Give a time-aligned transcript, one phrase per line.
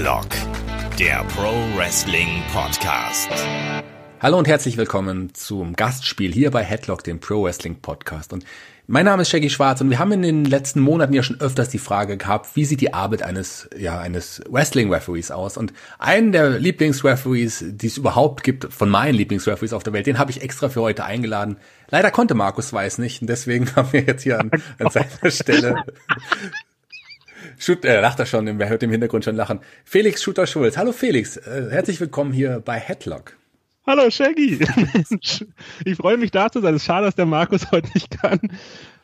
[0.00, 0.28] Headlock,
[0.98, 3.28] der Pro Wrestling Podcast.
[4.18, 8.32] Hallo und herzlich willkommen zum Gastspiel hier bei Headlock, dem Pro Wrestling Podcast.
[8.32, 8.46] Und
[8.86, 11.68] mein Name ist Shaggy Schwarz und wir haben in den letzten Monaten ja schon öfters
[11.68, 15.58] die Frage gehabt, wie sieht die Arbeit eines, ja, eines Wrestling-Referees aus?
[15.58, 20.18] Und einen der Lieblingsreferees, die es überhaupt gibt, von meinen Lieblingsreferees auf der Welt, den
[20.18, 21.58] habe ich extra für heute eingeladen.
[21.90, 25.84] Leider konnte Markus Weiß nicht und deswegen haben wir jetzt hier an, an seiner Stelle
[27.60, 29.60] Shoot, äh, lacht er schon, wer hört im Hintergrund schon lachen.
[29.84, 30.78] Felix Shooter Schulz.
[30.78, 33.36] Hallo Felix, äh, herzlich willkommen hier bei Headlock.
[33.86, 34.60] Hallo Shaggy.
[35.84, 36.74] Ich freue mich da zu sein.
[36.74, 38.40] Es ist schade, dass der Markus heute nicht kann.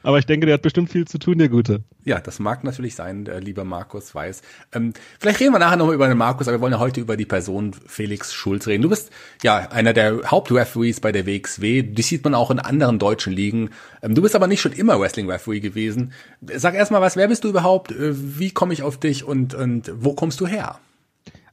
[0.07, 1.83] Aber ich denke, der hat bestimmt viel zu tun, der Gute.
[2.05, 4.41] Ja, das mag natürlich sein, der lieber Markus Weiß.
[4.73, 7.17] Ähm, vielleicht reden wir nachher nochmal über den Markus, aber wir wollen ja heute über
[7.17, 8.85] die Person Felix Schulz reden.
[8.85, 9.11] Du bist
[9.43, 11.83] ja einer der Hauptreferees bei der WXW.
[11.83, 13.71] Die sieht man auch in anderen deutschen Ligen.
[14.01, 16.13] Ähm, du bist aber nicht schon immer Wrestling-Referee gewesen.
[16.55, 17.91] Sag erstmal was, wer bist du überhaupt?
[17.91, 20.79] Äh, wie komme ich auf dich und, und wo kommst du her?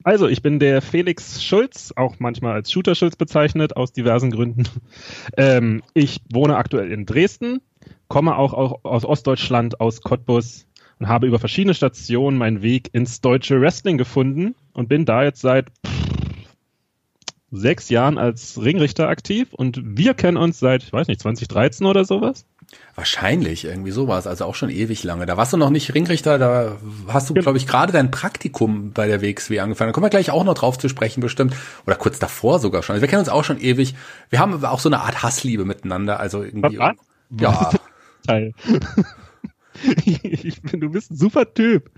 [0.04, 4.66] Also, ich bin der Felix Schulz, auch manchmal als Shooter Schulz bezeichnet, aus diversen Gründen.
[5.36, 7.62] Ähm, ich wohne aktuell in Dresden,
[8.14, 10.68] komme auch, auch aus Ostdeutschland, aus Cottbus
[11.00, 15.42] und habe über verschiedene Stationen meinen Weg ins deutsche Wrestling gefunden und bin da jetzt
[15.42, 15.72] seit
[17.50, 22.06] sechs Jahren als Ringrichter aktiv und wir kennen uns seit, ich weiß nicht, 2013 oder
[22.06, 22.46] sowas.
[22.94, 25.26] Wahrscheinlich, irgendwie sowas, also auch schon ewig lange.
[25.26, 29.08] Da warst du noch nicht Ringrichter, da hast du, glaube ich, gerade dein Praktikum bei
[29.08, 29.90] der WXW angefangen.
[29.90, 31.56] Da kommen wir gleich auch noch drauf zu sprechen, bestimmt.
[31.88, 32.94] Oder kurz davor sogar schon.
[32.94, 33.96] Also wir kennen uns auch schon ewig.
[34.30, 36.20] Wir haben auch so eine Art Hassliebe miteinander.
[36.20, 36.78] Also irgendwie.
[36.78, 36.94] Was?
[37.40, 37.72] Ja.
[38.26, 38.54] Teil.
[40.06, 41.90] ich bin, du bist ein super Typ.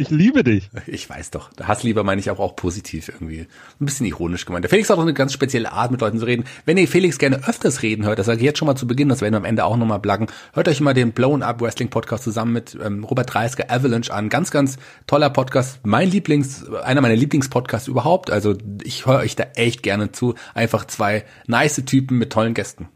[0.00, 0.70] Ich liebe dich.
[0.86, 1.50] Ich weiß doch.
[1.62, 3.40] Hassliebe meine ich auch, auch positiv irgendwie.
[3.40, 4.64] Ein bisschen ironisch gemeint.
[4.64, 6.44] Der Felix hat auch eine ganz spezielle Art, mit Leuten zu reden.
[6.64, 9.10] Wenn ihr Felix gerne öfters reden hört, das sage ich jetzt schon mal zu Beginn,
[9.10, 11.90] das werden wir am Ende auch nochmal blaggen, hört euch mal den Blown Up Wrestling
[11.90, 14.30] Podcast zusammen mit ähm, Robert Dreisker Avalanche an.
[14.30, 15.80] Ganz, ganz toller Podcast.
[15.84, 18.30] Mein Lieblings, einer meiner Lieblingspodcasts überhaupt.
[18.30, 20.34] Also ich höre euch da echt gerne zu.
[20.54, 22.88] Einfach zwei nice Typen mit tollen Gästen.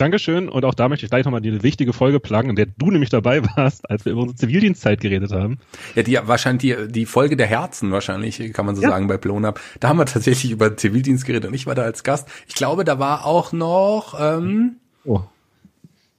[0.00, 0.48] Dankeschön.
[0.48, 3.10] Und auch da möchte ich gleich nochmal die wichtige Folge plagen, in der du nämlich
[3.10, 5.58] dabei warst, als wir über unsere Zivildienstzeit geredet haben.
[5.94, 8.88] Ja, die wahrscheinlich die, die Folge der Herzen wahrscheinlich, kann man so ja.
[8.88, 9.60] sagen, bei Up.
[9.78, 12.28] Da haben wir tatsächlich über Zivildienst geredet und ich war da als Gast.
[12.48, 15.20] Ich glaube, da war auch noch ähm, oh.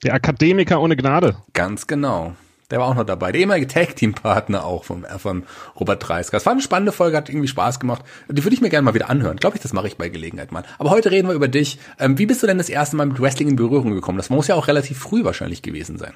[0.04, 1.36] der Akademiker ohne Gnade.
[1.54, 2.36] Ganz genau.
[2.72, 3.32] Der war auch noch dabei.
[3.32, 5.44] Der ehemalige Tag-Team-Partner auch von, äh, von
[5.80, 6.38] Robert Dreisker.
[6.38, 8.04] Es war eine spannende Folge, hat irgendwie Spaß gemacht.
[8.30, 9.38] Die würde ich mir gerne mal wieder anhören.
[9.38, 10.64] Glaube ich, das mache ich bei Gelegenheit mal.
[10.80, 11.78] Aber heute reden wir über dich.
[12.00, 14.18] Ähm, wie bist du denn das erste Mal mit Wrestling in Berührung gekommen?
[14.18, 16.14] Das muss ja auch relativ früh wahrscheinlich gewesen sein.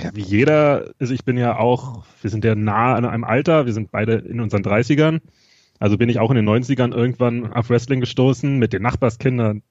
[0.00, 3.66] Ja, wie jeder, also ich bin ja auch, wir sind ja nah an einem Alter,
[3.66, 5.20] wir sind beide in unseren 30ern.
[5.78, 9.62] Also bin ich auch in den 90ern irgendwann auf Wrestling gestoßen mit den Nachbarskindern.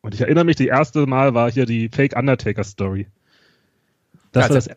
[0.00, 3.06] Und ich erinnere mich, die erste Mal war hier die Fake Undertaker Story.
[4.32, 4.68] Das ja, war das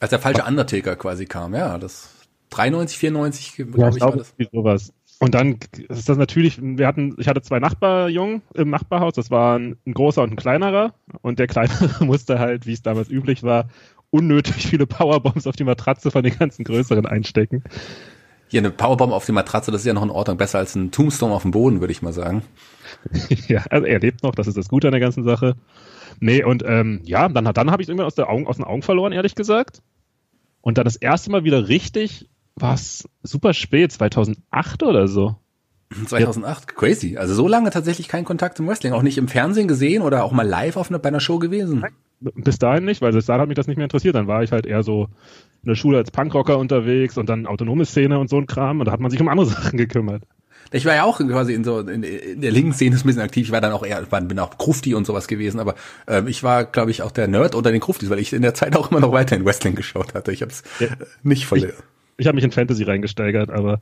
[0.00, 2.14] als der falsche Undertaker quasi kam, ja, das
[2.50, 4.34] 93, 94, glaube ja, ich, war das.
[4.52, 4.92] Sowas.
[5.20, 5.58] Und dann
[5.88, 9.94] ist das natürlich, wir hatten, ich hatte zwei Nachbarjungen im Nachbarhaus, das war ein, ein
[9.94, 10.94] großer und ein kleinerer.
[11.22, 13.68] Und der kleinere musste halt, wie es damals üblich war,
[14.10, 17.64] unnötig viele Powerbombs auf die Matratze von den ganzen größeren einstecken.
[18.48, 20.90] Hier eine Powerbomb auf die Matratze, das ist ja noch in Ordnung, besser als ein
[20.90, 22.42] Tombstone auf dem Boden, würde ich mal sagen.
[23.48, 25.56] ja, also er lebt noch, das ist das Gute an der ganzen Sache.
[26.20, 28.82] Nee, und ähm, ja, dann, dann habe ich irgendwann aus, der Augen, aus den Augen
[28.82, 29.82] verloren, ehrlich gesagt.
[30.60, 35.36] Und dann das erste Mal wieder richtig, war es super spät, 2008 oder so.
[36.06, 36.76] 2008, ja.
[36.76, 37.16] crazy.
[37.16, 38.92] Also so lange tatsächlich kein Kontakt zum Wrestling.
[38.92, 41.84] Auch nicht im Fernsehen gesehen oder auch mal live auf einer, bei einer Show gewesen?
[42.20, 44.14] Bis dahin nicht, weil bis dahin hat mich das nicht mehr interessiert.
[44.14, 45.08] Dann war ich halt eher so
[45.62, 48.80] in der Schule als Punkrocker unterwegs und dann autonome Szene und so ein Kram.
[48.80, 50.22] Und da hat man sich um andere Sachen gekümmert.
[50.72, 53.46] Ich war ja auch quasi in so in, in der linken Szene ein bisschen aktiv.
[53.46, 55.74] Ich war dann auch eher, bin auch Krufti und sowas gewesen, aber
[56.06, 58.54] ähm, ich war, glaube ich, auch der Nerd unter den Kruftis, weil ich in der
[58.54, 60.32] Zeit auch immer noch weiter in Wrestling geschaut hatte.
[60.32, 60.88] Ich habe es ja.
[61.22, 61.58] nicht voll.
[61.58, 61.72] Ich,
[62.16, 63.80] ich habe mich in Fantasy reingesteigert, aber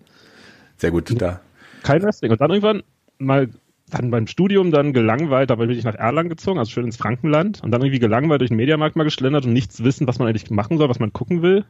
[0.76, 1.40] sehr gut da.
[1.82, 2.30] Kein Wrestling.
[2.30, 2.82] Und dann irgendwann
[3.18, 3.48] mal
[3.92, 7.62] dann beim Studium dann gelangweilt, da bin ich nach Erlangen gezogen, also schön ins Frankenland
[7.62, 10.50] und dann irgendwie gelangweilt durch den Mediamarkt mal geschlendert und nichts wissen, was man eigentlich
[10.50, 11.64] machen soll, was man gucken will.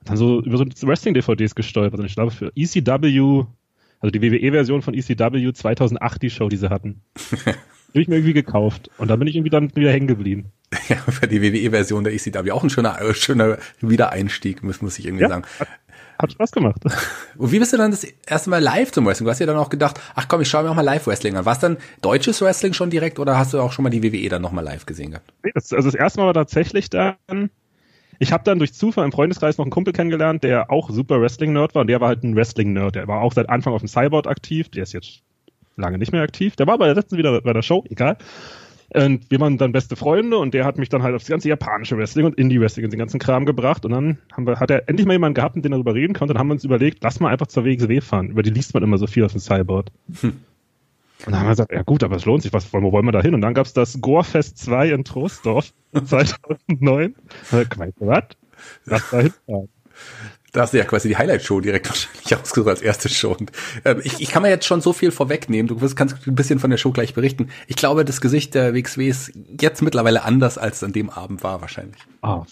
[0.00, 3.44] Und dann so über so Wrestling-DVDs gestolpert und ich glaube für ECW
[4.00, 7.02] also die WWE-Version von ECW 2008, die Show, die sie hatten.
[7.94, 8.90] habe ich mir irgendwie gekauft.
[8.98, 10.52] Und da bin ich irgendwie dann wieder hängen geblieben.
[10.88, 15.06] Ja, für die WWE-Version der ECW auch ein schöner, äh, schöner Wiedereinstieg, muss, muss ich
[15.06, 15.44] irgendwie ja, sagen.
[15.60, 15.68] Hat,
[16.18, 16.80] hat Spaß gemacht.
[17.36, 19.26] Und wie bist du dann das erste Mal live zum Wrestling?
[19.26, 21.44] Du hast ja dann auch gedacht, ach komm, ich schaue mir auch mal Live-Wrestling an.
[21.44, 24.28] War es dann deutsches Wrestling schon direkt oder hast du auch schon mal die WWE
[24.28, 25.32] dann nochmal live gesehen gehabt?
[25.44, 27.50] Nee, das, also das erste Mal war tatsächlich dann
[28.18, 31.74] ich habe dann durch Zufall im Freundeskreis noch einen Kumpel kennengelernt, der auch super Wrestling-Nerd
[31.74, 32.94] war und der war halt ein Wrestling-Nerd.
[32.94, 35.22] Der war auch seit Anfang auf dem Cyborg aktiv, der ist jetzt
[35.76, 36.56] lange nicht mehr aktiv.
[36.56, 38.16] Der war bei der letzten wieder bei der Show, egal.
[38.94, 41.96] Und wir waren dann beste Freunde und der hat mich dann halt aufs ganze japanische
[41.96, 43.84] Wrestling und Indie-Wrestling und den ganzen Kram gebracht.
[43.84, 46.14] Und dann haben wir, hat er endlich mal jemanden gehabt, mit dem er darüber reden
[46.14, 46.34] konnte.
[46.34, 48.28] Dann haben wir uns überlegt, lass mal einfach zur WXW fahren.
[48.28, 49.86] Über die liest man immer so viel auf dem Cyborg.
[50.20, 50.34] Hm.
[51.26, 53.12] Und dann haben wir gesagt, ja gut, aber es lohnt sich, was wo wollen wir
[53.12, 53.34] da hin?
[53.34, 57.14] Und dann gab's das Gorefest 2 in Troisdorf 2009.
[57.50, 58.24] Weißt du was?
[58.84, 59.68] Lass da hinfahren.
[60.52, 63.32] Da hast du ja quasi die Highlight-Show direkt wahrscheinlich ausgesucht als erste Show.
[63.38, 63.50] Und,
[63.84, 65.66] ähm, ich, ich kann mir jetzt schon so viel vorwegnehmen.
[65.66, 67.48] Du wirst, kannst ein bisschen von der Show gleich berichten.
[67.66, 71.42] Ich glaube, das Gesicht der WXW ist jetzt mittlerweile anders, als es an dem Abend
[71.42, 72.00] war wahrscheinlich.
[72.22, 72.44] Ah,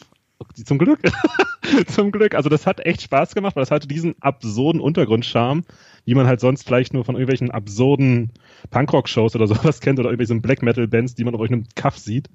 [0.55, 1.01] zum Glück.
[1.87, 2.35] zum Glück.
[2.35, 5.63] Also das hat echt Spaß gemacht, weil das hatte diesen absurden Untergrundcharme,
[6.05, 8.31] wie man halt sonst vielleicht nur von irgendwelchen absurden
[8.71, 12.29] Punkrock-Shows oder sowas kennt oder irgendwelchen Black Metal-Bands, die man auf irgendeinem Kaff sieht.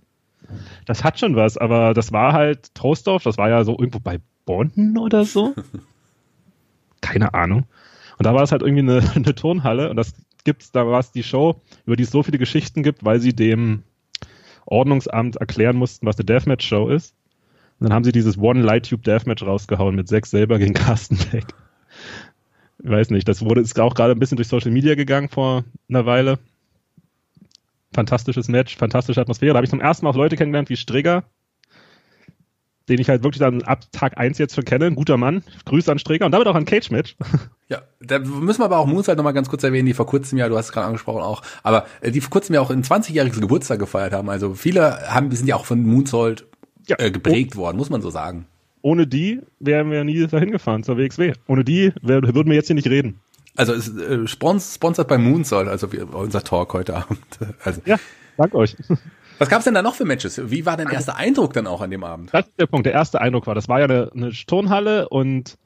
[0.86, 4.20] Das hat schon was, aber das war halt Trostdorf, das war ja so irgendwo bei
[4.46, 5.54] Bonn oder so.
[7.02, 7.66] Keine Ahnung.
[8.18, 10.14] Und da war es halt irgendwie eine, eine Turnhalle und das
[10.44, 13.34] gibt's, da war es die Show, über die es so viele Geschichten gibt, weil sie
[13.34, 13.84] dem
[14.66, 17.16] Ordnungsamt erklären mussten, was eine Deathmatch-Show ist.
[17.80, 21.18] Und dann haben sie dieses One Light Tube Deathmatch rausgehauen mit sechs selber gegen Carsten
[21.32, 21.46] Beck.
[22.84, 25.64] Ich weiß nicht, das wurde, ist auch gerade ein bisschen durch Social Media gegangen vor
[25.90, 26.40] einer Weile.
[27.94, 29.54] Fantastisches Match, fantastische Atmosphäre.
[29.54, 31.24] Da habe ich zum ersten Mal auch Leute kennengelernt wie Strigger,
[32.90, 34.86] den ich halt wirklich dann ab Tag eins jetzt schon kenne.
[34.86, 35.44] Ein guter Mann.
[35.66, 37.16] Grüße an Streger und damit auch an Cage Match.
[37.70, 40.38] Ja, da müssen wir aber auch Moons halt nochmal ganz kurz erwähnen, die vor kurzem
[40.38, 42.82] ja, du hast es gerade angesprochen auch, aber äh, die vor kurzem ja auch ein
[42.82, 44.30] 20-jähriges Geburtstag gefeiert haben.
[44.30, 46.48] Also viele haben, sind ja auch von Moonsault
[46.88, 46.98] ja.
[47.00, 47.60] äh, geprägt oh.
[47.60, 48.48] worden, muss man so sagen.
[48.82, 51.34] Ohne die wären wir nie dahin gefahren zur WXW.
[51.48, 53.20] Ohne die wär, würden wir jetzt hier nicht reden.
[53.56, 57.20] Also es äh, sponsert bei Moonsault, also wir, unser Talk heute Abend.
[57.64, 57.82] Also.
[57.86, 57.98] Ja,
[58.38, 58.76] dank euch.
[59.40, 60.42] Was gab's denn da noch für Matches?
[60.50, 62.34] Wie war dein erster Eindruck dann auch an dem Abend?
[62.34, 62.86] Das ist der Punkt.
[62.86, 65.58] Der erste Eindruck war, das war ja eine, eine Turnhalle und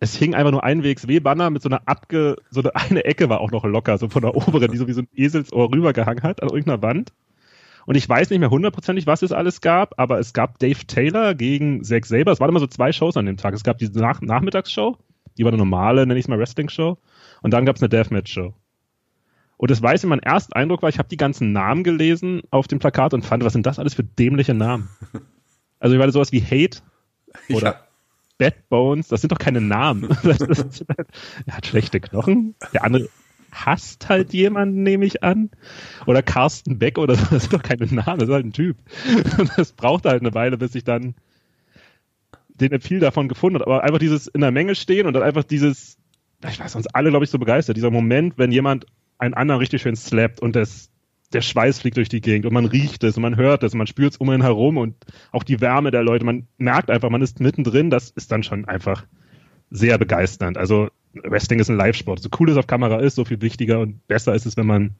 [0.00, 3.40] es hing einfach nur ein WXW-Banner mit so einer abge, so eine, eine Ecke war
[3.40, 6.42] auch noch locker, so von der oberen, die so wie so ein Eselsohr rübergehangen hat
[6.42, 7.12] an irgendeiner Wand.
[7.86, 11.34] Und ich weiß nicht mehr hundertprozentig, was es alles gab, aber es gab Dave Taylor
[11.34, 12.32] gegen Zack Saber.
[12.32, 13.54] Es waren immer so zwei Shows an dem Tag.
[13.54, 14.96] Es gab diese Nach Nachmittagsshow,
[15.36, 16.98] die war eine normale, nenne ich es mal Wrestling-Show.
[17.42, 18.54] Und dann gab es eine Deathmatch-Show.
[19.56, 22.66] Und das weiß ich, mein erster Eindruck war, ich habe die ganzen Namen gelesen auf
[22.66, 24.88] dem Plakat und fand, was sind das alles für dämliche Namen?
[25.78, 26.80] Also ich war sowas wie Hate
[27.48, 27.80] oder ja.
[28.38, 30.08] Bad Bones, das sind doch keine Namen.
[31.46, 32.54] Er hat schlechte Knochen.
[32.72, 33.08] Der andere
[33.52, 35.50] hasst halt jemanden, nehme ich an.
[36.06, 38.78] Oder Carsten Beck oder so, das sind doch keine Namen, das ist halt ein Typ.
[39.38, 41.14] Und das braucht halt eine Weile, bis ich dann
[42.48, 43.70] den viel davon gefunden habe.
[43.70, 45.98] Aber einfach dieses in der Menge stehen und dann einfach dieses,
[46.48, 48.86] ich weiß uns alle, glaube ich, so begeistert, dieser Moment, wenn jemand
[49.18, 50.90] einen anderen richtig schön slappt und das,
[51.32, 53.78] der Schweiß fliegt durch die Gegend und man riecht es und man hört es und
[53.78, 54.96] man spürt es um ihn herum und
[55.30, 58.66] auch die Wärme der Leute, man merkt einfach, man ist mittendrin, das ist dann schon
[58.66, 59.04] einfach
[59.70, 60.58] sehr begeisternd.
[60.58, 62.20] Also Wrestling ist ein Live-Sport.
[62.20, 64.94] So cool es auf Kamera ist, so viel wichtiger und besser ist es, wenn man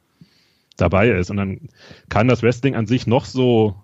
[0.77, 1.31] dabei ist.
[1.31, 1.69] Und dann
[2.09, 3.77] kann das Wrestling an sich noch so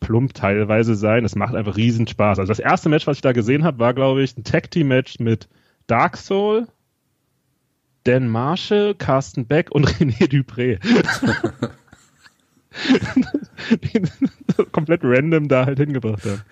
[0.00, 1.24] plump teilweise sein.
[1.24, 2.38] Es macht einfach riesen Spaß.
[2.38, 4.88] Also das erste Match, was ich da gesehen habe, war, glaube ich, ein Tag Team
[4.88, 5.48] Match mit
[5.86, 6.66] Dark Soul,
[8.04, 10.78] Dan Marshall, Carsten Beck und René Dupré.
[14.72, 16.42] komplett random da halt hingebracht haben.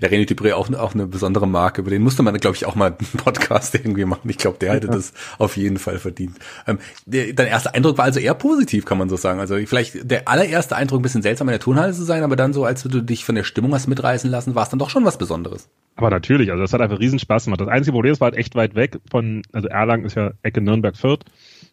[0.00, 2.74] Ja, René Dupré auch, auch eine besondere Marke, über den musste man, glaube ich, auch
[2.74, 4.28] mal einen Podcast irgendwie machen.
[4.28, 4.92] Ich glaube, der hätte ja.
[4.92, 6.36] das auf jeden Fall verdient.
[6.66, 9.40] Ähm, der, dein erster Eindruck war also eher positiv, kann man so sagen.
[9.40, 12.52] Also vielleicht der allererste Eindruck ein bisschen seltsam in der Turnhalle zu sein, aber dann
[12.52, 15.04] so, als du dich von der Stimmung hast mitreißen lassen, war es dann doch schon
[15.04, 15.68] was Besonderes.
[15.96, 17.60] Aber natürlich, also das hat einfach riesen Spaß gemacht.
[17.60, 20.60] Das einzige Problem ist, war halt echt weit weg von, also Erlangen ist ja Ecke
[20.60, 21.24] Nürnberg-Fürth.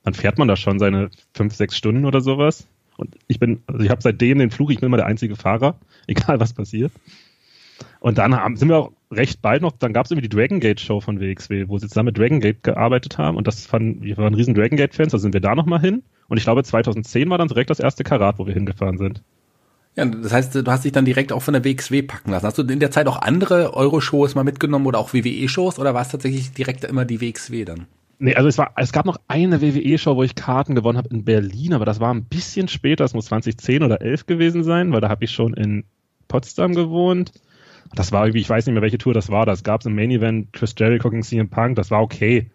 [0.04, 2.68] Dann fährt man da schon seine fünf, sechs Stunden oder sowas.
[2.98, 5.80] Und ich bin, also ich habe seitdem den Fluch, ich bin immer der einzige Fahrer,
[6.08, 6.92] egal was passiert.
[8.02, 10.60] Und dann haben, sind wir auch recht bald noch, dann gab es irgendwie die Dragon
[10.60, 14.02] Gate Show von WXW, wo sie zusammen mit Dragon Gate gearbeitet haben und das fanden,
[14.02, 16.02] wir waren riesen Dragon Gate Fans, da sind wir da nochmal hin.
[16.28, 19.22] Und ich glaube 2010 war dann direkt das erste Karat, wo wir hingefahren sind.
[19.96, 22.48] Ja, das heißt, du hast dich dann direkt auch von der WXW packen lassen.
[22.48, 26.02] Hast du in der Zeit auch andere Euro-Shows mal mitgenommen oder auch WWE-Shows oder war
[26.02, 27.86] es tatsächlich direkt immer die WXW dann?
[28.18, 31.24] Nee, also es war, es gab noch eine WWE-Show, wo ich Karten gewonnen habe in
[31.24, 35.02] Berlin, aber das war ein bisschen später, es muss 2010 oder 11 gewesen sein, weil
[35.02, 35.84] da habe ich schon in
[36.28, 37.32] Potsdam gewohnt.
[37.94, 39.46] Das war irgendwie, ich weiß nicht mehr, welche Tour das war.
[39.46, 42.50] Das gab es im Main Event, Chris Jericho gegen CM Punk, das war okay.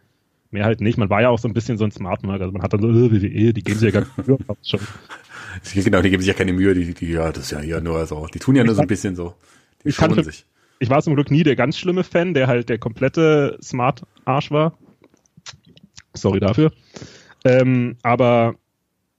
[0.50, 0.96] Mehr halt nicht.
[0.96, 2.40] Man war ja auch so ein bisschen so ein Smart Mark.
[2.40, 4.80] Also man hat dann so, äh, WWE, die geben sich ja gar nicht Mühe, schon.
[5.74, 8.06] Genau, die geben sich ja keine Mühe, die, die, ja, das ist ja hier nur
[8.06, 8.26] so.
[8.32, 9.34] Die tun ja nur so ein bisschen so.
[9.84, 10.46] Die ich schonen sich.
[10.78, 14.50] Ich war zum Glück nie der ganz schlimme Fan, der halt der komplette Smart Arsch
[14.50, 14.78] war.
[16.14, 16.72] Sorry dafür.
[17.44, 18.56] Ähm, aber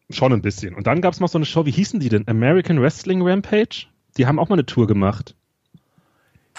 [0.10, 0.76] schon ein bisschen.
[0.76, 2.28] Und dann gab es noch so eine Show, wie hießen die denn?
[2.28, 3.88] American Wrestling Rampage?
[4.18, 5.36] Die haben auch mal eine Tour gemacht.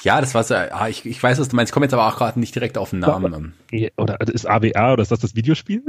[0.03, 1.71] Ja, das war so, ah, ich, ich weiß, was du meinst.
[1.71, 3.55] Ich komme jetzt aber auch gerade nicht direkt auf den Namen.
[3.97, 5.83] Oder ist AWR oder ist das das Videospiel?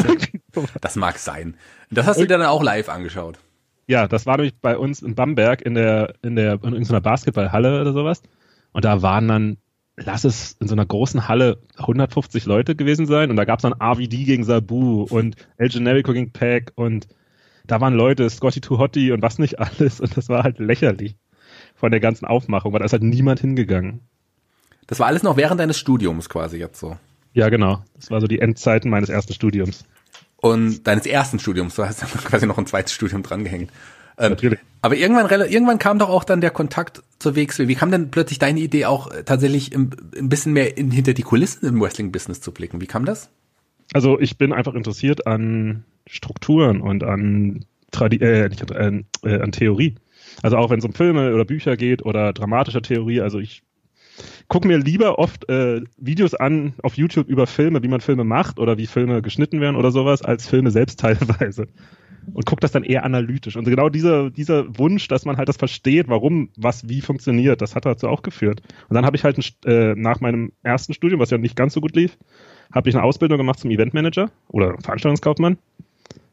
[0.80, 1.56] das mag sein.
[1.90, 3.38] Das hast du dir dann auch live angeschaut.
[3.86, 7.80] Ja, das war nämlich bei uns in Bamberg in der, in der, in irgendeiner Basketballhalle
[7.80, 8.22] oder sowas.
[8.72, 9.56] Und da waren dann,
[9.96, 13.30] lass es in so einer großen Halle 150 Leute gewesen sein.
[13.30, 17.06] Und da gab es dann RVD gegen Sabu und El Generico gegen Pack und
[17.66, 20.00] da waren Leute, Scotty Too Hotty und was nicht alles.
[20.00, 21.16] Und das war halt lächerlich
[21.76, 24.00] von der ganzen Aufmachung, weil da ist halt niemand hingegangen.
[24.86, 26.96] Das war alles noch während deines Studiums quasi jetzt so.
[27.32, 27.84] Ja, genau.
[27.94, 29.84] Das war so die Endzeiten meines ersten Studiums.
[30.36, 33.70] Und deines ersten Studiums, du hast quasi noch ein zweites Studium drangehängt.
[34.18, 34.58] Ähm, Natürlich.
[34.80, 37.68] Aber irgendwann, irgendwann kam doch auch dann der Kontakt zur WXW.
[37.68, 41.22] Wie kam denn plötzlich deine Idee auch tatsächlich im, ein bisschen mehr in, hinter die
[41.22, 42.80] Kulissen im Wrestling-Business zu blicken?
[42.80, 43.28] Wie kam das?
[43.92, 49.52] Also ich bin einfach interessiert an Strukturen und an, Tradi äh, nicht, äh, äh, an
[49.52, 49.96] Theorie.
[50.42, 53.20] Also auch wenn es um Filme oder Bücher geht oder dramatische Theorie.
[53.20, 53.62] Also ich
[54.48, 58.58] gucke mir lieber oft äh, Videos an auf YouTube über Filme, wie man Filme macht
[58.58, 61.66] oder wie Filme geschnitten werden oder sowas, als Filme selbst teilweise.
[62.32, 63.56] Und gucke das dann eher analytisch.
[63.56, 67.76] Und genau dieser, dieser Wunsch, dass man halt das versteht, warum was wie funktioniert, das
[67.76, 68.62] hat dazu auch geführt.
[68.88, 71.72] Und dann habe ich halt ein, äh, nach meinem ersten Studium, was ja nicht ganz
[71.74, 72.18] so gut lief,
[72.72, 75.56] habe ich eine Ausbildung gemacht zum Eventmanager oder Veranstaltungskaufmann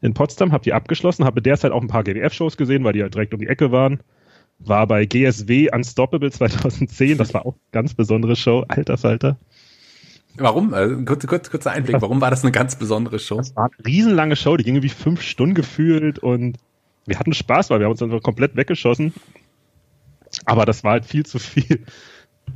[0.02, 3.14] in Potsdam, habe die abgeschlossen, habe derzeit auch ein paar GWF-Shows gesehen, weil die halt
[3.14, 4.00] direkt um die Ecke waren.
[4.60, 9.38] War bei GSW Unstoppable 2010, das war auch eine ganz besondere Show, alter Falter.
[10.36, 10.74] Warum?
[10.74, 12.02] Also, kurz, kurz, kurzer Einblick.
[12.02, 13.38] Warum war das eine ganz besondere Show?
[13.38, 16.58] Das war eine riesenlange Show, die ging irgendwie fünf Stunden gefühlt und
[17.06, 19.14] wir hatten Spaß, weil wir haben uns dann komplett weggeschossen.
[20.46, 21.86] Aber das war halt viel zu viel.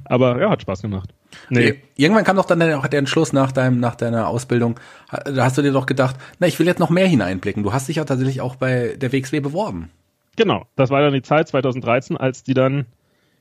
[0.05, 1.13] Aber ja, hat Spaß gemacht.
[1.49, 1.75] Nee.
[1.95, 4.79] Irgendwann kam doch dann auch der Entschluss nach deinem, nach deiner Ausbildung.
[5.09, 7.63] Da hast du dir doch gedacht, na, ich will jetzt noch mehr hineinblicken.
[7.63, 9.89] Du hast dich ja tatsächlich auch bei der WXW beworben.
[10.35, 10.65] Genau.
[10.75, 12.85] Das war dann die Zeit 2013, als die dann,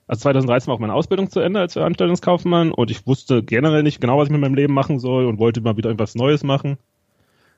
[0.07, 4.01] also 2013 war auch meine Ausbildung zu Ende als Veranstaltungskaufmann und ich wusste generell nicht
[4.01, 6.79] genau, was ich mit meinem Leben machen soll und wollte mal wieder irgendwas Neues machen.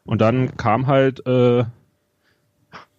[0.05, 1.65] Und dann kam halt, äh,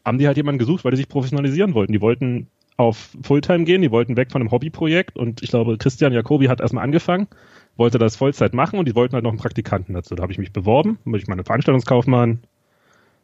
[0.06, 1.92] haben die halt jemanden gesucht, weil die sich professionalisieren wollten.
[1.92, 2.48] Die wollten
[2.80, 6.62] auf Fulltime gehen, die wollten weg von einem Hobbyprojekt und ich glaube, Christian Jacobi hat
[6.62, 7.28] erstmal angefangen,
[7.76, 10.16] wollte das Vollzeit machen und die wollten halt noch einen Praktikanten dazu.
[10.16, 12.40] Da habe ich mich beworben, bin ich meine Veranstaltungskaufmann,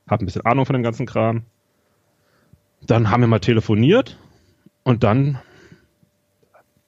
[0.10, 1.44] habe ein bisschen Ahnung von dem ganzen Kram.
[2.86, 4.20] Dann haben wir mal telefoniert
[4.84, 5.40] und dann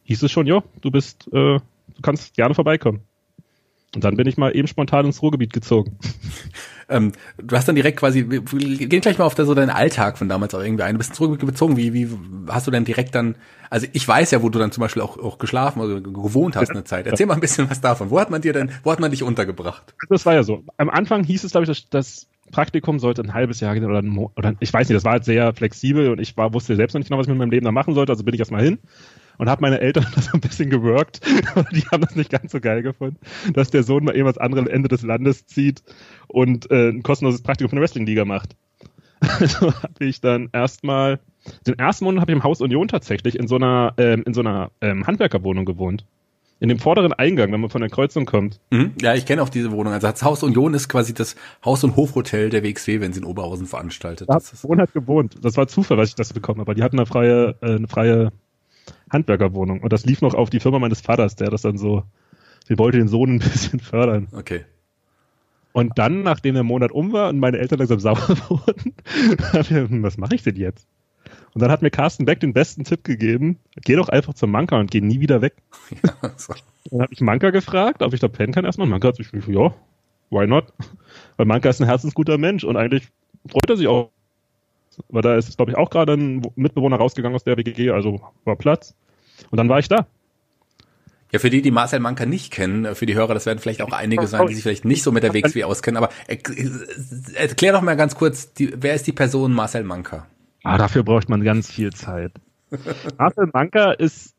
[0.04, 3.00] hieß es schon, jo, du bist, äh, du kannst gerne vorbeikommen.
[3.96, 5.98] Und dann bin ich mal eben spontan ins Ruhrgebiet gezogen.
[6.90, 10.30] ähm, du hast dann direkt quasi, wir gehen gleich mal auf so deinen Alltag von
[10.30, 10.94] damals auch irgendwie ein.
[10.94, 11.76] Du bist ins Ruhrgebiet gezogen.
[11.76, 12.10] Wie, wie
[12.48, 13.36] hast du denn direkt dann,
[13.70, 16.72] also ich weiß ja, wo du dann zum Beispiel auch, auch geschlafen oder gewohnt hast
[16.72, 17.06] eine Zeit.
[17.06, 18.10] Erzähl mal ein bisschen was davon.
[18.10, 19.94] Wo hat man dir denn, wo hat man dich untergebracht?
[20.10, 20.64] Das war ja so.
[20.78, 24.00] Am Anfang hieß es, glaube ich, dass das Praktikum sollte ein halbes Jahr gehen oder,
[24.00, 26.94] ein oder ich weiß nicht, das war halt sehr flexibel und ich war, wusste selbst
[26.94, 28.64] noch nicht genau, was ich mit meinem Leben da machen sollte, also bin ich erstmal
[28.64, 28.80] hin
[29.38, 31.22] und habe meine Eltern das ein bisschen geworkt.
[31.72, 33.18] die haben das nicht ganz so geil gefunden,
[33.54, 35.84] dass der Sohn mal eben ans andere Ende des Landes zieht
[36.28, 38.56] und äh, ein kostenloses Praktikum von der Wrestling-Liga macht.
[39.40, 41.20] Also habe ich dann erstmal,
[41.66, 44.42] den ersten Monat habe ich im Haus Union tatsächlich in so einer, ähm, in so
[44.42, 46.06] einer ähm, Handwerkerwohnung gewohnt.
[46.60, 48.60] In dem vorderen Eingang, wenn man von der Kreuzung kommt.
[48.70, 48.94] Mhm.
[49.02, 49.94] Ja, ich kenne auch diese Wohnung.
[49.94, 53.26] Also das Haus Union ist quasi das Haus- und Hofhotel der WXW, wenn sie in
[53.26, 54.30] Oberhausen veranstaltet.
[54.30, 55.36] Da hat Wohn hat gewohnt.
[55.42, 56.76] Das war Zufall, was ich das bekommen habe.
[56.76, 58.32] Die hatten eine freie, äh, eine freie
[59.10, 59.82] Handwerkerwohnung.
[59.82, 62.04] Und das lief noch auf die Firma meines Vaters, der das dann so,
[62.70, 64.28] der wollte den Sohn ein bisschen fördern.
[64.32, 64.66] Okay.
[65.74, 68.18] Und dann, nachdem der Monat um war und meine Eltern langsam sauer
[68.50, 68.96] wurden,
[69.68, 70.88] hm, was mache ich denn jetzt?
[71.54, 74.80] Und dann hat mir Carsten Beck den besten Tipp gegeben, geh doch einfach zum Manka
[74.80, 75.56] und geh nie wieder weg.
[76.04, 76.54] Ja, so.
[76.90, 78.88] Dann habe ich Manka gefragt, ob ich da pennen kann erstmal.
[78.88, 79.74] Manka hat sich ja,
[80.30, 80.74] why not?
[81.36, 83.08] Weil Manka ist ein herzensguter Mensch und eigentlich
[83.48, 84.12] freut er sich auch.
[85.10, 88.56] Weil da ist, glaube ich, auch gerade ein Mitbewohner rausgegangen aus der WGG, also war
[88.56, 88.96] Platz.
[89.52, 90.08] Und dann war ich da.
[91.32, 93.92] Ja, für die, die Marcel Manka nicht kennen, für die Hörer, das werden vielleicht auch
[93.92, 97.98] einige sein, die sich vielleicht nicht so mit der WXW auskennen, aber erklär doch mal
[97.98, 100.26] ganz kurz, die, wer ist die Person Marcel Manka?
[100.64, 102.32] Ah, dafür braucht man ganz viel Zeit.
[103.18, 104.36] Marcel Manka ist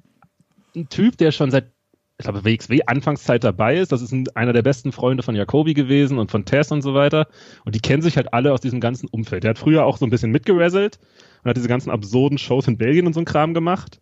[0.75, 1.71] ein Typ, der schon seit,
[2.19, 3.93] ich glaube, WXW Anfangszeit dabei ist.
[3.93, 6.93] Das ist ein, einer der besten Freunde von Jacobi gewesen und von Tess und so
[6.93, 7.29] weiter.
[7.65, 9.45] Und die kennen sich halt alle aus diesem ganzen Umfeld.
[9.45, 10.99] Der hat früher auch so ein bisschen mitgerasselt
[11.45, 14.01] und hat diese ganzen absurden Shows in Belgien und so ein Kram gemacht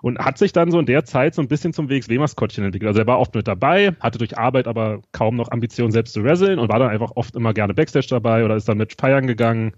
[0.00, 2.88] und hat sich dann so in der Zeit so ein bisschen zum WXW-Maskottchen entwickelt.
[2.88, 6.24] Also er war oft mit dabei, hatte durch Arbeit aber kaum noch Ambitionen selbst zu
[6.24, 9.26] wresteln und war dann einfach oft immer gerne Backstage dabei oder ist dann mit feiern
[9.26, 9.74] gegangen.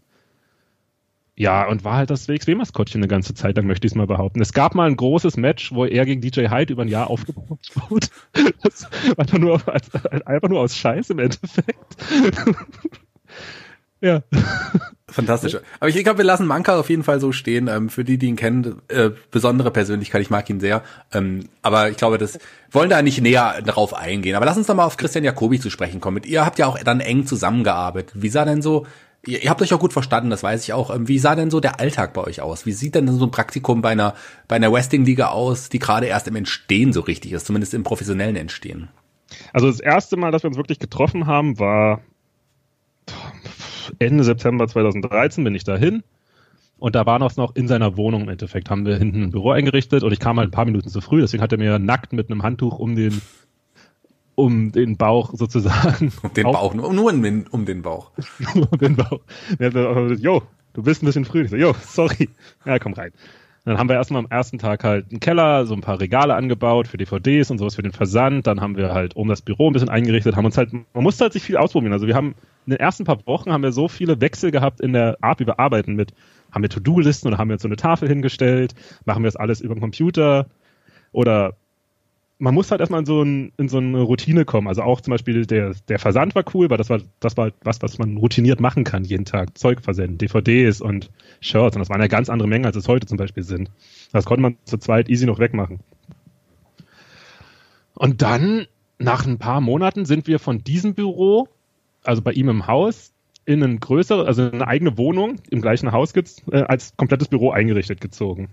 [1.34, 4.42] Ja, und war halt das WXW-Maskottchen eine ganze Zeit lang, möchte ich es mal behaupten.
[4.42, 7.70] Es gab mal ein großes Match, wo er gegen DJ Hyde über ein Jahr aufgebaut
[7.88, 8.08] wurde.
[8.62, 9.90] Das war einfach nur, als,
[10.26, 11.96] einfach nur aus Scheiß im Endeffekt.
[14.02, 14.24] Ja.
[15.06, 15.56] Fantastisch.
[15.78, 17.68] Aber ich glaube, wir lassen Manka auf jeden Fall so stehen.
[17.68, 20.22] Ähm, für die, die ihn kennen, äh, besondere Persönlichkeit.
[20.22, 20.82] Ich mag ihn sehr.
[21.12, 22.40] Ähm, aber ich glaube, das
[22.72, 24.34] wollen da nicht näher darauf eingehen.
[24.34, 26.16] Aber lass uns doch mal auf Christian Jacobi zu sprechen kommen.
[26.16, 28.10] Mit ihr habt ja auch dann eng zusammengearbeitet.
[28.20, 28.86] Wie sah denn so
[29.26, 30.94] Ihr, ihr habt euch auch gut verstanden, das weiß ich auch.
[30.94, 32.66] Ähm, wie sah denn so der Alltag bei euch aus?
[32.66, 34.14] Wie sieht denn so ein Praktikum bei einer,
[34.48, 38.36] bei einer Wrestling-Liga aus, die gerade erst im Entstehen so richtig ist, zumindest im professionellen
[38.36, 38.88] Entstehen?
[39.52, 42.00] Also das erste Mal, dass wir uns wirklich getroffen haben, war
[43.98, 46.02] Ende September 2013 bin ich dahin.
[46.78, 49.52] Und da war noch noch in seiner Wohnung im Endeffekt, haben wir hinten ein Büro
[49.52, 52.12] eingerichtet und ich kam halt ein paar Minuten zu früh, deswegen hat er mir nackt
[52.12, 53.22] mit einem Handtuch um den
[54.34, 56.12] um den Bauch sozusagen.
[56.22, 58.10] Um den Bauch, nur, nur um den, um den Bauch.
[58.54, 59.20] um den Bauch.
[60.18, 61.42] Jo, du bist ein bisschen früh.
[61.42, 62.28] Ich so, jo, sorry.
[62.64, 63.12] Ja, komm rein.
[63.64, 66.88] Dann haben wir erstmal am ersten Tag halt einen Keller, so ein paar Regale angebaut
[66.88, 68.48] für DVDs und sowas für den Versand.
[68.48, 71.24] Dann haben wir halt um das Büro ein bisschen eingerichtet, haben uns halt, man musste
[71.24, 71.92] halt sich viel ausprobieren.
[71.92, 72.34] Also wir haben
[72.66, 75.46] in den ersten paar Wochen haben wir so viele Wechsel gehabt in der Art, wie
[75.46, 76.12] wir arbeiten mit,
[76.50, 78.74] haben wir To-Do-Listen oder haben wir jetzt so eine Tafel hingestellt,
[79.04, 80.46] machen wir das alles über den Computer
[81.12, 81.54] oder
[82.38, 84.66] man muss halt erstmal in so, ein, in so eine Routine kommen.
[84.66, 87.82] Also auch zum Beispiel der, der Versand war cool, weil das war, das war was,
[87.82, 89.56] was man routiniert machen kann jeden Tag.
[89.56, 91.10] Zeug versenden, DVDs und
[91.40, 91.76] Shirts.
[91.76, 93.70] Und das waren ja ganz andere Mengen, als es heute zum Beispiel sind.
[94.12, 95.80] Das konnte man zu zweit easy noch wegmachen.
[97.94, 98.66] Und dann,
[98.98, 101.48] nach ein paar Monaten, sind wir von diesem Büro,
[102.02, 103.12] also bei ihm im Haus,
[103.44, 108.00] in ein größeres, also eine eigene Wohnung im gleichen Haus äh, als komplettes Büro eingerichtet
[108.00, 108.48] gezogen.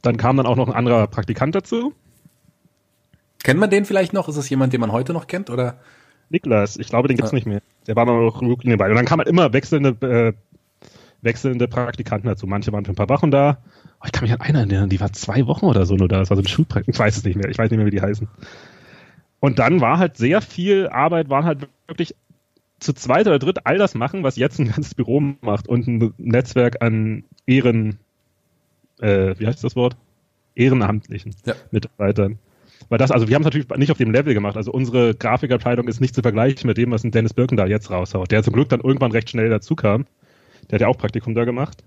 [0.00, 1.94] Dann kam dann auch noch ein anderer Praktikant dazu
[3.44, 4.28] Kennt man den vielleicht noch?
[4.28, 5.50] Ist es jemand, den man heute noch kennt?
[5.50, 5.76] Oder?
[6.30, 7.36] Niklas, ich glaube, den gibt's ja.
[7.36, 7.60] nicht mehr.
[7.86, 8.88] Der war noch Rookie dabei.
[8.88, 10.32] Und dann kamen halt immer wechselnde, äh,
[11.20, 12.46] wechselnde Praktikanten dazu.
[12.46, 13.58] Manche waren für ein paar Wochen da.
[14.00, 16.20] Oh, ich kann mich an einer erinnern, die war zwei Wochen oder so nur da.
[16.20, 16.94] Das war so ein Schulpraktikum.
[16.94, 17.50] Ich weiß es nicht mehr.
[17.50, 18.26] Ich weiß nicht mehr, wie die heißen.
[19.40, 22.14] Und dann war halt sehr viel Arbeit, waren halt wirklich
[22.80, 26.14] zu zweit oder dritt all das machen, was jetzt ein ganzes Büro macht und ein
[26.16, 27.98] Netzwerk an Ehren,
[29.00, 29.98] äh, wie heißt das Wort?
[30.54, 31.54] Ehrenamtlichen ja.
[31.70, 32.38] Mitarbeitern.
[32.88, 34.56] Weil das, also wir haben es natürlich nicht auf dem Level gemacht.
[34.56, 37.90] Also unsere Grafikerabteilung ist nicht zu vergleichen mit dem, was ein Dennis Birken da jetzt
[37.90, 38.30] raushaut.
[38.30, 40.06] Der zum Glück dann irgendwann recht schnell dazu kam.
[40.70, 41.84] Der hat ja auch Praktikum da gemacht.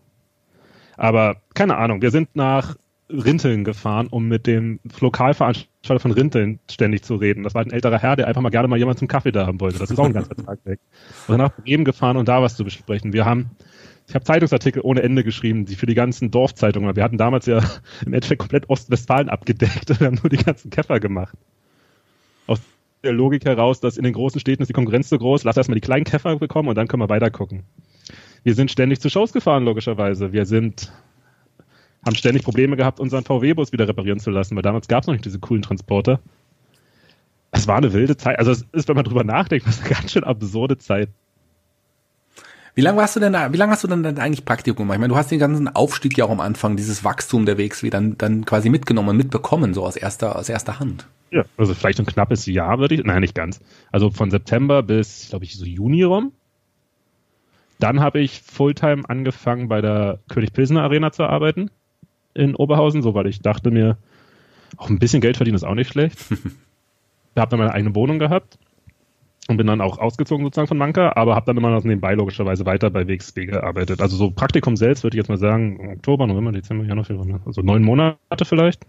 [0.96, 2.76] Aber keine Ahnung, wir sind nach
[3.10, 7.44] Rinteln gefahren, um mit dem Lokalveranstalter von Rinteln ständig zu reden.
[7.44, 9.62] Das war ein älterer Herr, der einfach mal gerne mal jemand zum Kaffee da haben
[9.62, 9.80] wollte.
[9.80, 10.80] Das ist auch ein ganzer Tag weg.
[11.28, 13.14] Und nach Bremen gefahren und da was zu besprechen.
[13.14, 13.52] Wir haben
[14.08, 16.96] ich habe Zeitungsartikel ohne Ende geschrieben, die für die ganzen Dorfzeitungen.
[16.96, 17.58] Wir hatten damals ja
[18.06, 21.36] im Endeffekt komplett Ostwestfalen abgedeckt und haben nur die ganzen Käfer gemacht.
[22.48, 22.62] Aus
[23.04, 25.76] der Logik heraus, dass in den großen Städten ist die Konkurrenz so groß, lass erstmal
[25.76, 27.64] die kleinen Käfer bekommen und dann können wir weiter gucken.
[28.44, 30.32] Wir sind ständig zu Shows gefahren, logischerweise.
[30.32, 30.92] Wir sind,
[32.06, 35.14] haben ständig Probleme gehabt, unseren VW-Bus wieder reparieren zu lassen, weil damals gab es noch
[35.14, 36.22] nicht diese coolen Transporter.
[37.52, 38.40] Es war eine wilde Zeit.
[38.40, 41.10] Also es ist, wenn man drüber nachdenkt, was eine ganz schön absurde Zeit.
[42.78, 44.98] Wie lange warst du denn da, wie lange hast du denn dann eigentlich Praktikum gemacht?
[44.98, 47.90] Ich meine, du hast den ganzen Aufstieg ja auch am Anfang, dieses Wachstum der WXW
[47.90, 51.08] dann, dann quasi mitgenommen und mitbekommen, so aus erster, aus erster Hand.
[51.32, 53.62] Ja, also vielleicht ein knappes Jahr würde ich, nein, nicht ganz.
[53.92, 56.34] Also von September bis, glaube ich, so Juni rum.
[57.80, 61.72] Dann habe ich Fulltime angefangen bei der König Pilsener Arena zu arbeiten
[62.36, 63.98] in Oberhausen, so weil ich dachte mir,
[64.78, 66.20] auch ein bisschen Geld verdienen ist auch nicht schlecht.
[66.30, 68.60] ich habe dann meine eigene Wohnung gehabt
[69.48, 72.66] und bin dann auch ausgezogen sozusagen von Manka, aber habe dann immer noch nebenbei logischerweise
[72.66, 74.02] weiter bei WXB gearbeitet.
[74.02, 77.62] Also so Praktikum selbst würde ich jetzt mal sagen, Oktober, November, Dezember, Januar, Februar, also
[77.62, 78.86] neun Monate vielleicht.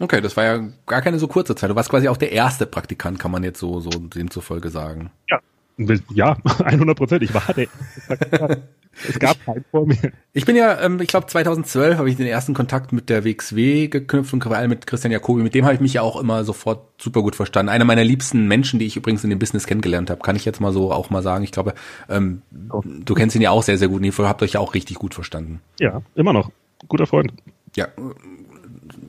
[0.00, 1.70] Okay, das war ja gar keine so kurze Zeit.
[1.70, 5.10] Du warst quasi auch der erste Praktikant, kann man jetzt so, so demzufolge sagen.
[5.30, 5.38] Ja,
[5.76, 7.22] ja, 100 Prozent.
[7.22, 7.68] Ich war der
[9.08, 10.12] Es gab keinen vor mir.
[10.32, 13.88] Ich bin ja, ähm, ich glaube 2012 habe ich den ersten Kontakt mit der WXW
[13.88, 15.42] geknüpft und vor allem mit Christian Jacobi.
[15.42, 17.70] Mit dem habe ich mich ja auch immer sofort super gut verstanden.
[17.70, 20.60] Einer meiner liebsten Menschen, die ich übrigens in dem Business kennengelernt habe, kann ich jetzt
[20.60, 21.42] mal so auch mal sagen.
[21.42, 21.74] Ich glaube,
[22.08, 22.82] ähm, oh.
[22.84, 24.96] du kennst ihn ja auch sehr, sehr gut und ihr habt euch ja auch richtig
[24.98, 25.60] gut verstanden.
[25.80, 26.52] Ja, immer noch.
[26.86, 27.32] Guter Freund.
[27.74, 27.88] Ja,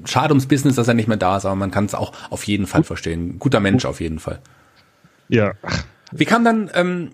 [0.05, 2.43] schade ums Business, dass er nicht mehr da ist, aber man kann es auch auf
[2.43, 3.37] jeden Fall verstehen.
[3.39, 4.39] Guter Mensch auf jeden Fall.
[5.27, 5.53] Ja.
[6.17, 7.11] Wie kam dann ähm,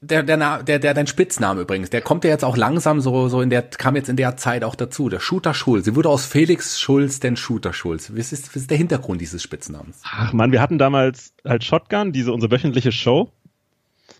[0.00, 3.40] der, der, der, der, dein Spitzname übrigens, der kommt ja jetzt auch langsam so, so
[3.40, 5.86] in der, kam jetzt in der Zeit auch dazu, der Shooter Schulz.
[5.86, 8.12] Sie wurde aus Felix Schulz denn Shooter Schulz.
[8.14, 10.02] Was ist, was ist der Hintergrund dieses Spitznamens?
[10.04, 13.30] Ach man, wir hatten damals halt Shotgun, diese, unsere wöchentliche Show.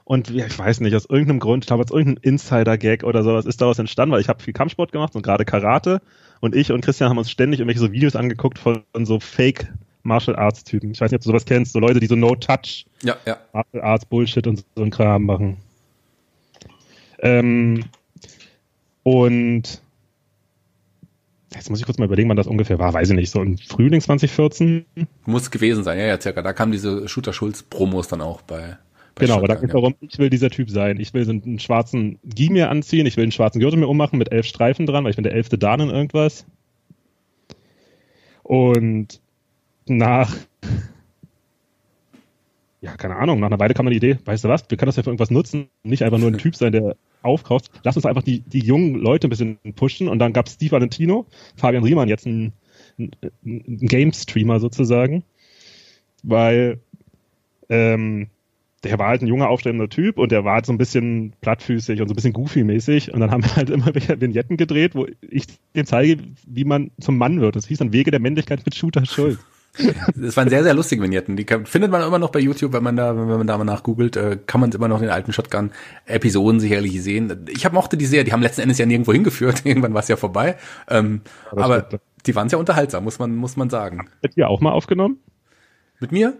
[0.05, 3.61] Und ich weiß nicht, aus irgendeinem Grund, ich glaube, aus irgendeinem Insider-Gag oder sowas ist
[3.61, 6.01] daraus entstanden, weil ich habe viel Kampfsport gemacht und gerade Karate.
[6.41, 9.73] Und ich und Christian haben uns ständig irgendwelche so Videos angeguckt von so Fake
[10.05, 10.93] Martial Arts Typen.
[10.93, 13.38] Ich weiß nicht, ob du sowas kennst, so Leute, die so No-Touch ja, ja.
[13.53, 15.57] Martial Arts Bullshit und so ein Kram machen.
[17.19, 17.85] Ähm,
[19.03, 19.81] und
[21.55, 22.93] jetzt muss ich kurz mal überlegen, wann das ungefähr war.
[22.93, 24.85] Weiß ich nicht, so im Frühling 2014.
[25.25, 26.43] Muss gewesen sein, ja, ja, circa.
[26.43, 28.77] Da kamen diese Shooter Schulz Promos dann auch bei.
[29.14, 31.01] bei genau, aber da geht es darum, ich will dieser Typ sein.
[31.01, 34.19] Ich will so einen schwarzen Gi mir anziehen, ich will einen schwarzen Gürtel mir ummachen
[34.19, 36.45] mit elf Streifen dran, weil ich bin der elfte Dan in irgendwas.
[38.43, 39.21] Und
[39.87, 40.35] nach
[42.85, 44.88] ja, keine Ahnung, nach einer Weile kam man die Idee, weißt du was, wir können
[44.88, 47.70] das ja für irgendwas nutzen, nicht einfach nur ein Typ sein, der aufkauft.
[47.83, 51.25] Lass uns einfach die, die jungen Leute ein bisschen pushen und dann gab Steve Valentino,
[51.57, 52.53] Fabian Riemann, jetzt ein,
[52.99, 53.11] ein,
[53.42, 55.25] ein Game-Streamer sozusagen,
[56.23, 56.79] weil
[57.70, 58.29] ähm,
[58.83, 62.03] der war halt ein junger, aufstrebender Typ und der war halt so ein bisschen plattfüßig
[62.03, 63.12] und so ein bisschen goofy-mäßig.
[63.12, 67.16] Und dann haben wir halt immer Vignetten gedreht, wo ich dir zeige, wie man zum
[67.16, 67.57] Mann wird.
[67.57, 69.38] Das hieß dann Wege der Männlichkeit mit Shooter Schuld.
[70.15, 71.37] Das waren sehr, sehr lustige Vignetten.
[71.37, 73.65] Die kann, findet man immer noch bei YouTube, wenn man da, wenn man da mal
[73.65, 77.47] nachgoogelt, äh, kann man immer noch in den alten Shotgun-Episoden sicherlich sehen.
[77.49, 80.09] Ich hab, mochte die sehr, die haben letzten Endes ja nirgendwo hingeführt, irgendwann war es
[80.09, 80.57] ja vorbei.
[80.89, 81.89] Ähm, aber aber
[82.27, 84.09] die waren sehr unterhaltsam, muss man, muss man sagen.
[84.23, 85.19] Habt ihr auch mal aufgenommen?
[86.01, 86.39] Mit mir?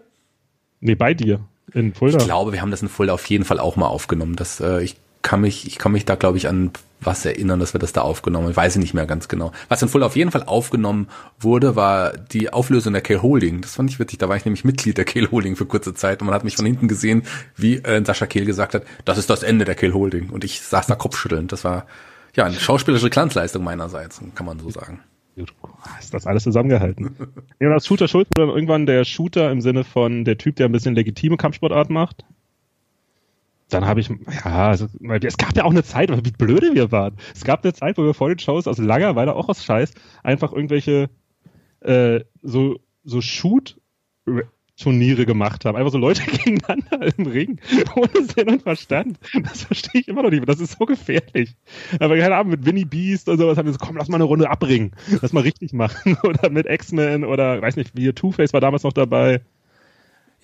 [0.81, 1.41] Nee, bei dir.
[1.73, 2.19] In Fulda?
[2.19, 4.37] Ich glaube, wir haben das in Fulda auf jeden Fall auch mal aufgenommen.
[4.37, 7.75] Das, äh, ich kann mich, ich kann mich da, glaube ich, an was erinnern, dass
[7.75, 8.51] wir das da aufgenommen haben.
[8.53, 9.53] Ich weiß nicht mehr ganz genau.
[9.69, 11.09] Was in Fulda auf jeden Fall aufgenommen
[11.41, 13.61] wurde, war die Auflösung der Kale Holding.
[13.61, 14.19] Das fand ich witzig.
[14.19, 16.57] Da war ich nämlich Mitglied der Kale Holding für kurze Zeit und man hat mich
[16.57, 17.25] von hinten gesehen,
[17.57, 20.31] wie äh, Sascha Kehl gesagt hat, das ist das Ende der Kale Holding.
[20.31, 21.53] Und ich saß da kopfschüttelnd.
[21.53, 21.87] Das war
[22.35, 25.01] ja eine schauspielerische Glanzleistung meinerseits, kann man so sagen.
[25.37, 27.17] Ist das alles zusammengehalten?
[27.61, 30.73] ja, das Shooter Schuld dann irgendwann der Shooter im Sinne von der Typ, der ein
[30.73, 32.25] bisschen legitime Kampfsportart macht.
[33.71, 34.89] Dann habe ich, ja, also,
[35.23, 37.17] es gab ja auch eine Zeit, wie blöde wir waren.
[37.35, 40.53] Es gab eine Zeit, wo wir vor den Shows aus Langeweile, auch aus Scheiß, einfach
[40.53, 41.09] irgendwelche
[41.81, 43.77] äh, so, so Shoot
[44.77, 45.77] Turniere gemacht haben.
[45.77, 47.61] Einfach so Leute gegeneinander im Ring,
[47.95, 49.19] ohne Sinn und Verstand.
[49.43, 50.49] Das verstehe ich immer noch nicht.
[50.49, 51.55] Das ist so gefährlich.
[52.01, 54.25] Aber keine Ahnung, mit Winnie Beast oder sowas haben wir so, komm, lass mal eine
[54.25, 54.93] Runde abbringen.
[55.23, 56.17] Lass mal richtig machen.
[56.25, 59.43] Oder mit X-Men oder, weiß nicht, wie Two-Face war damals noch dabei.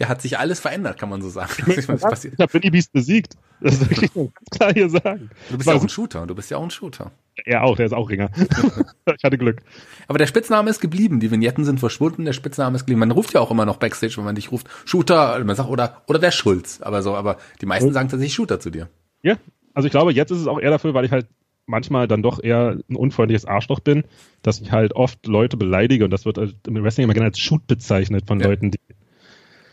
[0.01, 1.53] Ja, hat sich alles verändert, kann man so sagen.
[1.67, 3.37] Ich, ich habe Winnie Beast besiegt.
[3.61, 5.31] Das ist wirklich ganz klar hier sagen.
[5.51, 6.27] Du bist ja auch ein Shooter.
[6.27, 7.11] Du bist ja auch ein Shooter.
[7.45, 8.31] Er auch, der ist auch Ringer.
[9.17, 9.61] ich hatte Glück.
[10.09, 11.21] Aber der Spitzname ist geblieben.
[11.21, 12.25] Die Vignetten sind verschwunden.
[12.25, 13.01] Der Spitzname ist geblieben.
[13.01, 16.03] Man ruft ja auch immer noch Backstage, wenn man dich ruft, Shooter, man sagt, oder,
[16.07, 16.81] oder der Schulz.
[16.81, 18.89] Aber so, aber die meisten sagen tatsächlich Shooter zu dir.
[19.23, 19.37] Ja.
[19.75, 21.27] Also ich glaube, jetzt ist es auch eher dafür, weil ich halt
[21.67, 24.05] manchmal dann doch eher ein unfreundliches Arschloch bin,
[24.43, 27.67] dass ich halt oft Leute beleidige und das wird im Wrestling immer gerne als Shoot
[27.67, 28.47] bezeichnet von ja.
[28.47, 28.81] Leuten, die,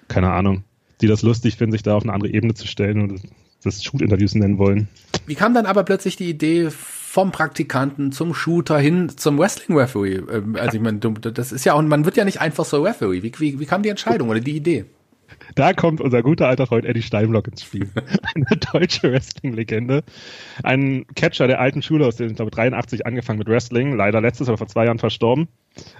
[0.07, 0.63] keine Ahnung,
[1.01, 3.21] die das lustig finden, sich da auf eine andere Ebene zu stellen und
[3.63, 4.87] das Shoot-Interviews nennen wollen.
[5.25, 10.21] Wie kam dann aber plötzlich die Idee vom Praktikanten zum Shooter hin zum Wrestling-Referee?
[10.31, 13.23] Ähm, also ich meine, das ist ja auch, man wird ja nicht einfach so Referee.
[13.23, 14.85] Wie, wie, wie kam die Entscheidung oder die Idee?
[15.55, 17.89] Da kommt unser guter alter Freund Eddie Steinblock ins Spiel.
[18.35, 20.03] Eine deutsche Wrestling-Legende.
[20.63, 24.47] Ein Catcher der alten Schule, aus dem, ich glaube, 83 angefangen mit Wrestling, leider letztes
[24.47, 25.47] oder vor zwei Jahren verstorben.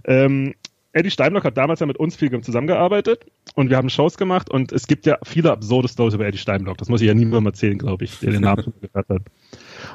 [0.06, 0.54] Ähm,
[0.98, 4.72] Eddie Steinblock hat damals ja mit uns viel zusammengearbeitet und wir haben Shows gemacht und
[4.72, 6.78] es gibt ja viele absurde Stories über Eddie Steinblock.
[6.78, 9.22] Das muss ich ja niemandem erzählen, glaube ich, der den Namen gehört hat.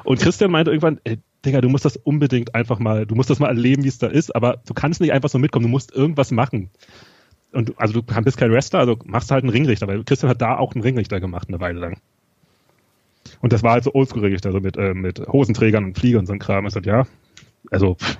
[0.03, 3.39] Und Christian meinte irgendwann, ey, Digga, du musst das unbedingt einfach mal, du musst das
[3.39, 5.93] mal erleben, wie es da ist, aber du kannst nicht einfach so mitkommen, du musst
[5.93, 6.69] irgendwas machen.
[7.51, 10.57] Und also du bist kein Wrestler, also machst halt einen Ringrichter, weil Christian hat da
[10.57, 11.97] auch einen Ringrichter gemacht, eine Weile lang.
[13.41, 16.33] Und das war halt so Oldschool-Ringrichter, so mit, äh, mit Hosenträgern und Fliegern und so
[16.33, 16.65] ein Kram.
[16.65, 17.05] Ich sagte, ja,
[17.71, 18.17] also pff,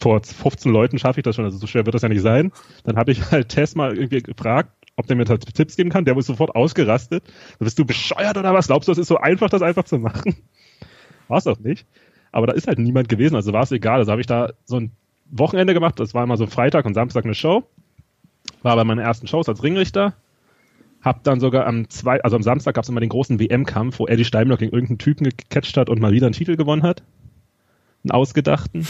[0.00, 2.52] vor 15 Leuten schaffe ich das schon, also so schwer wird das ja nicht sein.
[2.84, 6.04] Dann habe ich halt Tess mal irgendwie gefragt, ob der mir halt Tipps geben kann.
[6.04, 7.24] Der wurde sofort ausgerastet.
[7.58, 8.68] So, bist du bescheuert oder was?
[8.68, 10.36] Glaubst du, das ist so einfach, das einfach zu machen?
[11.28, 11.86] War es auch nicht.
[12.30, 14.00] Aber da ist halt niemand gewesen, also war es egal.
[14.00, 14.92] Also habe ich da so ein
[15.30, 17.64] Wochenende gemacht, das war immer so Freitag und Samstag eine Show.
[18.62, 20.14] War bei meinen ersten Shows als Ringrichter.
[21.00, 24.06] Hab dann sogar am zwei, also am Samstag gab es immer den großen WM-Kampf, wo
[24.06, 27.02] Eddie Steinblock gegen irgendeinen Typen gecatcht hat und mal wieder einen Titel gewonnen hat
[28.04, 28.86] einen ausgedachten.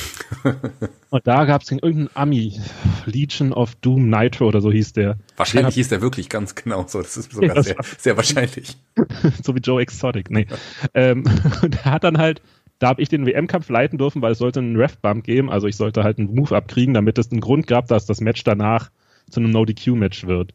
[1.11, 2.61] und da gab es irgendeinen Ami,
[3.07, 5.19] Legion of Doom Nitro oder so hieß der.
[5.37, 7.01] Wahrscheinlich hieß der wirklich ganz genau so.
[7.01, 8.77] Das ist sogar ja, sehr, sehr wahrscheinlich.
[9.43, 10.47] so wie Joe Exotic, nee.
[10.95, 11.25] ähm,
[11.63, 12.43] der hat dann halt,
[12.79, 15.77] da habe ich den WM-Kampf leiten dürfen, weil es sollte einen Ref-Bump geben, also ich
[15.77, 18.91] sollte halt einen Move abkriegen, damit es einen Grund gab, dass das Match danach
[19.31, 20.53] zu einem No-DQ-Match wird.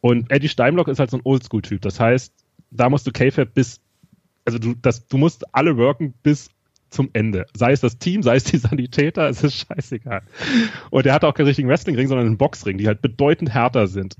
[0.00, 1.82] Und Eddie Steinblock ist halt so ein Oldschool-Typ.
[1.82, 2.32] Das heißt,
[2.70, 3.80] da musst du K-Fab bis,
[4.44, 6.50] also du, das, du musst alle worken bis
[6.90, 7.46] zum Ende.
[7.54, 10.22] Sei es das Team, sei es die Sanitäter, es ist scheißegal.
[10.90, 14.16] Und er hat auch keinen richtigen Wrestlingring, sondern einen Boxring, die halt bedeutend härter sind.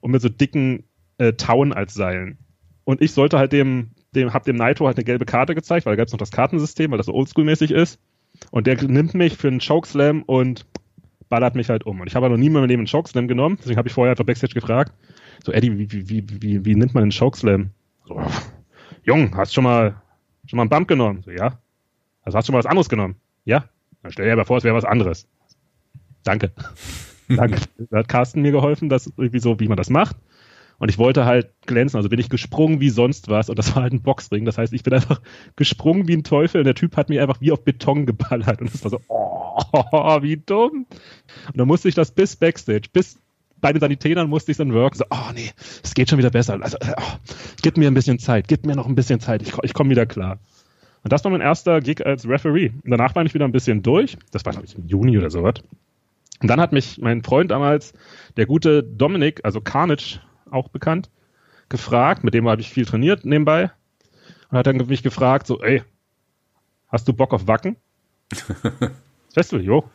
[0.00, 0.84] Und mit so dicken
[1.18, 2.38] äh, Tauen als Seilen.
[2.84, 5.92] Und ich sollte halt dem, dem, hab dem Naito halt eine gelbe Karte gezeigt, weil
[5.92, 7.98] da gab es noch das Kartensystem, weil das so oldschool-mäßig ist.
[8.50, 10.66] Und der nimmt mich für einen Chokeslam und
[11.28, 12.00] ballert mich halt um.
[12.00, 14.24] Und ich habe noch nie mehr Leben einen Chokeslam genommen, deswegen habe ich vorher einfach
[14.24, 14.92] Backstage gefragt,
[15.44, 17.70] so Eddie, wie, wie, wie, wie, wie nimmt man einen Chokeslam?
[18.06, 18.20] So,
[19.04, 20.00] Jung, hast schon mal
[20.46, 21.22] schon mal einen Bump genommen?
[21.24, 21.58] So, ja.
[22.26, 23.16] Also hast du mal was anderes genommen?
[23.44, 23.64] Ja?
[24.02, 25.28] Dann stell dir aber vor, es wäre was anderes.
[26.24, 26.50] Danke.
[27.28, 27.60] Danke.
[27.90, 30.16] Da hat Carsten mir geholfen, dass irgendwie so, wie man das macht.
[30.78, 33.84] Und ich wollte halt glänzen, also bin ich gesprungen wie sonst was und das war
[33.84, 34.44] halt ein Boxring.
[34.44, 35.22] Das heißt, ich bin einfach
[35.54, 38.74] gesprungen wie ein Teufel und der Typ hat mir einfach wie auf Beton geballert und
[38.74, 40.86] das war so, oh, wie dumm.
[41.46, 43.18] Und dann musste ich das bis Backstage, bis
[43.60, 44.98] bei den Sanitätern musste ich dann worken.
[44.98, 45.50] So, oh nee,
[45.82, 46.60] es geht schon wieder besser.
[46.60, 47.02] Also, oh,
[47.62, 50.04] gib mir ein bisschen Zeit, gib mir noch ein bisschen Zeit, ich, ich komme wieder
[50.04, 50.38] klar.
[51.06, 52.72] Und das war mein erster Gig als Referee.
[52.82, 54.18] Und danach war ich wieder ein bisschen durch.
[54.32, 55.62] Das war, glaube ich, im Juni oder sowas.
[56.42, 57.94] Und dann hat mich mein Freund damals,
[58.36, 60.18] der gute Dominik, also Carnage,
[60.50, 61.08] auch bekannt,
[61.68, 63.70] gefragt, mit dem habe ich viel trainiert nebenbei,
[64.50, 65.84] und hat dann mich gefragt, so, ey,
[66.88, 67.76] hast du Bock auf Wacken?
[69.32, 69.88] Festival, jo.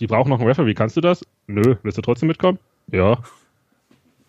[0.00, 1.24] Die brauchen noch einen Referee, kannst du das?
[1.46, 2.58] Nö, willst du trotzdem mitkommen?
[2.90, 3.18] Ja.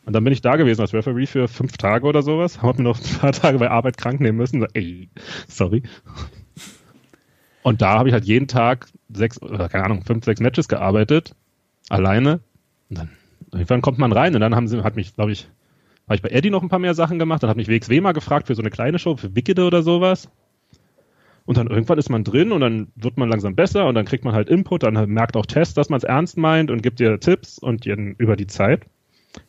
[0.06, 2.62] Und dann bin ich da gewesen als Referee für fünf Tage oder sowas.
[2.62, 4.62] Hab mir noch ein paar Tage bei Arbeit krank nehmen müssen.
[4.62, 5.10] So, ey,
[5.48, 5.84] sorry.
[7.64, 11.36] Und da habe ich halt jeden Tag sechs, oder keine Ahnung, fünf, sechs Matches gearbeitet.
[11.90, 12.42] Alleine.
[12.90, 13.10] Und dann,
[13.52, 15.50] irgendwann kommt man rein und dann haben sie, hat mich, glaube ich,
[16.06, 17.42] habe ich bei Eddie noch ein paar mehr Sachen gemacht.
[17.42, 20.30] Dann hat mich WXW mal gefragt für so eine kleine Show, für Wickede oder sowas.
[21.46, 24.24] Und dann irgendwann ist man drin und dann wird man langsam besser und dann kriegt
[24.24, 27.20] man halt Input, dann merkt auch Test, dass man es ernst meint und gibt dir
[27.20, 28.88] Tipps und über die Zeit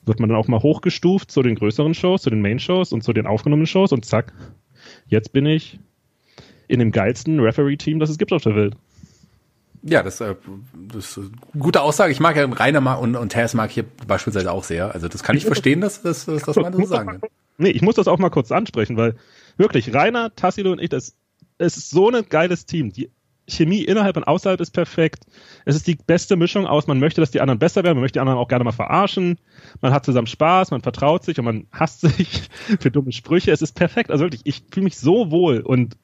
[0.04, 3.12] wird man dann auch mal hochgestuft zu den größeren Shows, zu den Main-Shows und zu
[3.12, 4.32] den aufgenommenen Shows und zack,
[5.08, 5.78] jetzt bin ich
[6.68, 8.76] in dem geilsten Referee-Team, das es gibt auf der Welt.
[9.82, 10.34] Ja, das, äh,
[10.88, 12.10] das ist eine gute Aussage.
[12.10, 14.92] Ich mag ja Rainer und, und Tess mag hier beispielsweise auch sehr.
[14.92, 17.30] Also das kann ich, ich verstehen, dass, dass, dass, dass man das so sagen kann.
[17.58, 19.14] Nee, ich muss das auch mal kurz ansprechen, weil
[19.56, 21.14] wirklich, Rainer, Tassilo und ich, das,
[21.58, 22.92] es ist so ein geiles Team.
[22.92, 23.10] Die
[23.48, 25.24] Chemie innerhalb und außerhalb ist perfekt.
[25.64, 28.16] Es ist die beste Mischung aus, man möchte, dass die anderen besser werden, man möchte
[28.16, 29.38] die anderen auch gerne mal verarschen.
[29.80, 32.48] Man hat zusammen Spaß, man vertraut sich und man hasst sich
[32.80, 33.52] für dumme Sprüche.
[33.52, 34.10] Es ist perfekt.
[34.10, 35.96] Also wirklich, ich fühle mich so wohl und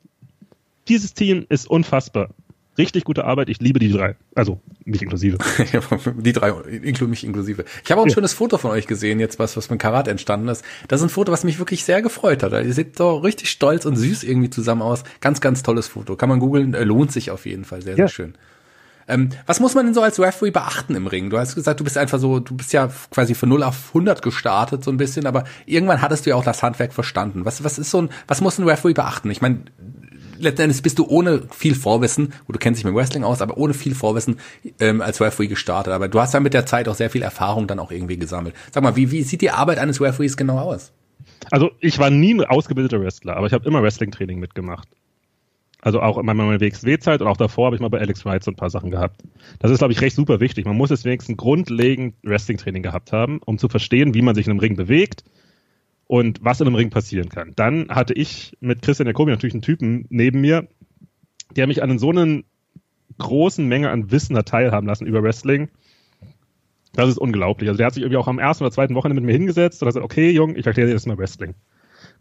[0.88, 2.30] dieses Team ist unfassbar.
[2.78, 3.50] Richtig gute Arbeit.
[3.50, 4.16] Ich liebe die drei.
[4.34, 5.36] Also mich inklusive.
[6.16, 7.64] die drei, inklu mich inklusive.
[7.84, 8.14] Ich habe auch ein ja.
[8.14, 10.64] schönes Foto von euch gesehen, jetzt was, was mit Karat entstanden ist.
[10.88, 12.52] Das ist ein Foto, was mich wirklich sehr gefreut hat.
[12.52, 15.04] Ihr seht so richtig stolz und süß irgendwie zusammen aus.
[15.20, 16.16] Ganz, ganz tolles Foto.
[16.16, 17.82] Kann man googeln, äh, lohnt sich auf jeden Fall.
[17.82, 17.96] Sehr, ja.
[17.96, 18.34] sehr schön.
[19.08, 21.28] Ähm, was muss man denn so als Referee beachten im Ring?
[21.28, 24.22] Du hast gesagt, du bist einfach so, du bist ja quasi von 0 auf 100
[24.22, 27.44] gestartet so ein bisschen, aber irgendwann hattest du ja auch das Handwerk verstanden.
[27.44, 29.30] Was, was ist so ein, was muss ein Referee beachten?
[29.30, 29.64] Ich meine,
[30.42, 33.94] letztendlich bist du ohne viel Vorwissen, du kennst dich mit Wrestling aus, aber ohne viel
[33.94, 34.38] Vorwissen
[34.80, 35.92] ähm, als Referee gestartet.
[35.92, 38.54] Aber du hast ja mit der Zeit auch sehr viel Erfahrung dann auch irgendwie gesammelt.
[38.70, 40.92] Sag mal, wie, wie sieht die Arbeit eines Referees genau aus?
[41.50, 44.88] Also ich war nie ein ausgebildeter Wrestler, aber ich habe immer Wrestling-Training mitgemacht.
[45.80, 48.52] Also auch in meiner WXW-Zeit und auch davor habe ich mal bei Alex Wright so
[48.52, 49.20] ein paar Sachen gehabt.
[49.58, 50.64] Das ist, glaube ich, recht super wichtig.
[50.64, 54.52] Man muss jetzt wenigstens grundlegend Wrestling-Training gehabt haben, um zu verstehen, wie man sich in
[54.52, 55.24] einem Ring bewegt,
[56.12, 57.54] und was in einem Ring passieren kann.
[57.56, 60.68] Dann hatte ich mit Christian Jacobi natürlich einen Typen neben mir,
[61.56, 62.42] der mich an so einer
[63.16, 65.70] großen Menge an Wissen hat teilhaben lassen über Wrestling.
[66.92, 67.70] Das ist unglaublich.
[67.70, 69.86] Also der hat sich irgendwie auch am ersten oder zweiten Wochenende mit mir hingesetzt und
[69.86, 71.54] hat gesagt, okay, Jung, ich erkläre dir jetzt mal Wrestling.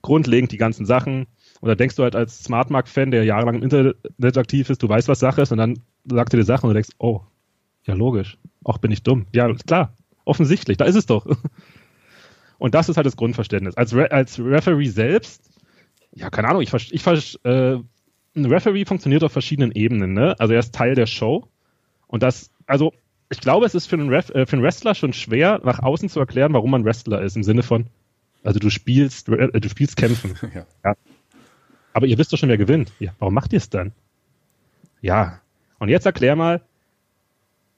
[0.02, 1.28] Grundlegend die ganzen Sachen.
[1.60, 5.10] Und da denkst du halt als Smartmark-Fan, der jahrelang im Internet aktiv ist, du weißt,
[5.10, 7.24] was Sache ist, und dann sagt er dir Sachen und du denkst, oh,
[7.84, 8.38] ja logisch.
[8.64, 9.26] Auch bin ich dumm.
[9.34, 9.98] Ja, klar.
[10.24, 10.78] Offensichtlich.
[10.78, 11.26] Da ist es doch.
[12.62, 13.76] Und das ist halt das Grundverständnis.
[13.76, 15.50] Als, Re als Referee selbst,
[16.14, 17.08] ja, keine Ahnung, ich, ich
[17.44, 17.80] äh,
[18.36, 20.36] ein Referee funktioniert auf verschiedenen Ebenen, ne?
[20.38, 21.48] Also er ist Teil der Show.
[22.06, 22.94] Und das, also
[23.32, 26.08] ich glaube, es ist für einen, Ref, äh, für einen Wrestler schon schwer, nach außen
[26.08, 27.88] zu erklären, warum man Wrestler ist, im Sinne von,
[28.44, 30.36] also du spielst, äh, du spielst kämpfen.
[30.54, 30.68] ja.
[30.86, 30.94] ja.
[31.94, 32.92] Aber ihr wisst doch schon, wer gewinnt.
[33.00, 33.92] Ja, warum macht ihr es dann?
[35.02, 35.42] Ja.
[35.80, 36.62] Und jetzt erklär mal,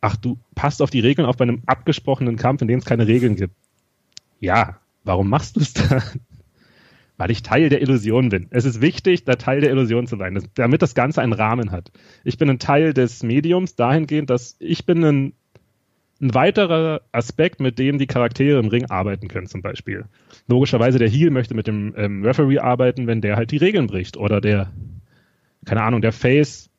[0.02, 3.08] ach, du passt auf die Regeln auf bei einem abgesprochenen Kampf, in dem es keine
[3.08, 3.56] Regeln gibt.
[4.44, 6.04] Ja, warum machst du es dann?
[7.16, 8.48] Weil ich Teil der Illusion bin.
[8.50, 11.94] Es ist wichtig, da Teil der Illusion zu sein, damit das Ganze einen Rahmen hat.
[12.26, 15.34] Ich bin ein Teil des Mediums dahingehend, dass ich bin ein,
[16.22, 20.04] ein weiterer Aspekt, mit dem die Charaktere im Ring arbeiten können, zum Beispiel.
[20.48, 24.18] Logischerweise der Heel möchte mit dem ähm, Referee arbeiten, wenn der halt die Regeln bricht.
[24.18, 24.74] Oder der,
[25.64, 26.70] keine Ahnung, der Face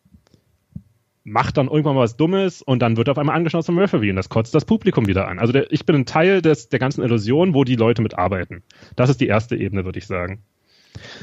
[1.24, 4.16] macht dann irgendwann mal was Dummes und dann wird auf einmal angeschaut zum Referee und
[4.16, 5.38] das kotzt das Publikum wieder an.
[5.38, 8.62] Also der, ich bin ein Teil des, der ganzen Illusion, wo die Leute mitarbeiten.
[8.94, 10.42] Das ist die erste Ebene, würde ich sagen.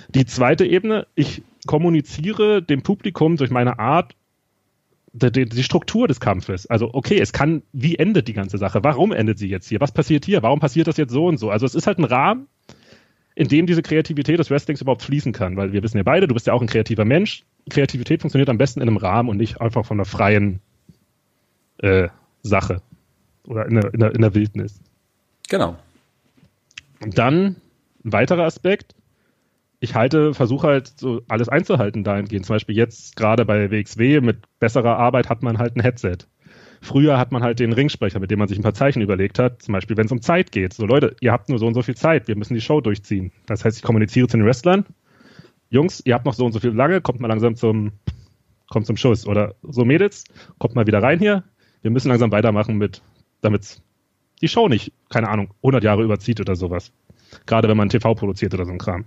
[0.10, 4.16] Die zweite Ebene, ich kommuniziere dem Publikum durch meine Art
[5.14, 6.68] die, die, Struktur des Kampfes.
[6.68, 8.84] Also, okay, es kann, wie endet die ganze Sache?
[8.84, 9.82] Warum endet sie jetzt hier?
[9.82, 10.42] Was passiert hier?
[10.42, 11.50] Warum passiert das jetzt so und so?
[11.50, 12.48] Also, es ist halt ein Rahmen,
[13.36, 15.58] in dem diese Kreativität des Wrestlings überhaupt fließen kann.
[15.58, 17.44] Weil wir wissen ja beide, du bist ja auch ein kreativer Mensch.
[17.70, 20.60] Kreativität funktioniert am besten in einem Rahmen und nicht einfach von einer freien
[21.78, 22.10] äh,
[22.42, 22.82] Sache
[23.46, 24.80] oder in der, in, der, in der Wildnis.
[25.50, 25.76] Genau.
[27.02, 27.58] Und dann
[28.04, 28.96] ein weiterer Aspekt.
[29.80, 32.46] Ich halte, versuche halt so alles einzuhalten dahingehend.
[32.46, 36.18] Zum Beispiel jetzt gerade bei WXW mit besserer Arbeit hat man halt ein Headset.
[36.84, 39.62] Früher hat man halt den Ringsprecher, mit dem man sich ein paar Zeichen überlegt hat.
[39.62, 40.74] Zum Beispiel, wenn es um Zeit geht.
[40.74, 42.28] So, Leute, ihr habt nur so und so viel Zeit.
[42.28, 43.32] Wir müssen die Show durchziehen.
[43.46, 44.86] Das heißt, ich kommuniziere zu den Wrestlern.
[45.72, 47.02] Jungs, ihr habt noch so und so viel lange.
[47.02, 47.94] Kommt mal langsam zum,
[48.70, 49.26] kommt zum Schuss.
[49.26, 50.26] Oder so, Mädels,
[50.60, 51.44] kommt mal wieder rein hier.
[51.82, 53.02] Wir müssen langsam weitermachen mit,
[53.40, 53.82] damit
[54.42, 56.92] die Show nicht, keine Ahnung, 100 Jahre überzieht oder sowas.
[57.46, 59.06] Gerade wenn man TV produziert oder so ein Kram.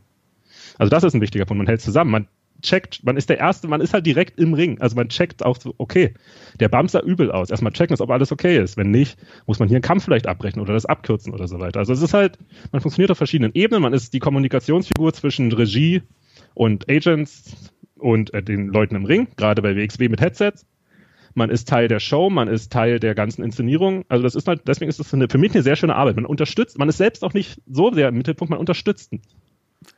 [0.79, 1.59] Also das ist ein wichtiger Punkt.
[1.59, 2.11] Man hält zusammen.
[2.11, 2.29] Man
[2.63, 4.81] checkt, man ist der Erste, man ist halt direkt im Ring.
[4.81, 6.15] Also man checkt auch so, okay,
[6.61, 7.51] der Bump sah übel aus.
[7.51, 8.79] Erstmal checken, ob alles okay ist.
[8.79, 11.81] Wenn nicht, muss man hier einen Kampf vielleicht abbrechen oder das abkürzen oder so weiter.
[11.81, 12.39] Also es ist halt,
[12.73, 13.83] man funktioniert auf verschiedenen Ebenen.
[13.83, 16.03] Man ist die Kommunikationsfigur zwischen Regie
[16.55, 20.67] und Agents und äh, den Leuten im Ring, gerade bei WXW mit Headsets.
[21.37, 24.05] Man ist Teil der Show, man ist Teil der ganzen Inszenierung.
[24.09, 26.15] Also das ist halt, deswegen ist das eine, für mich eine sehr schöne Arbeit.
[26.15, 29.13] Man unterstützt, man ist selbst auch nicht so sehr im Mittelpunkt, man unterstützt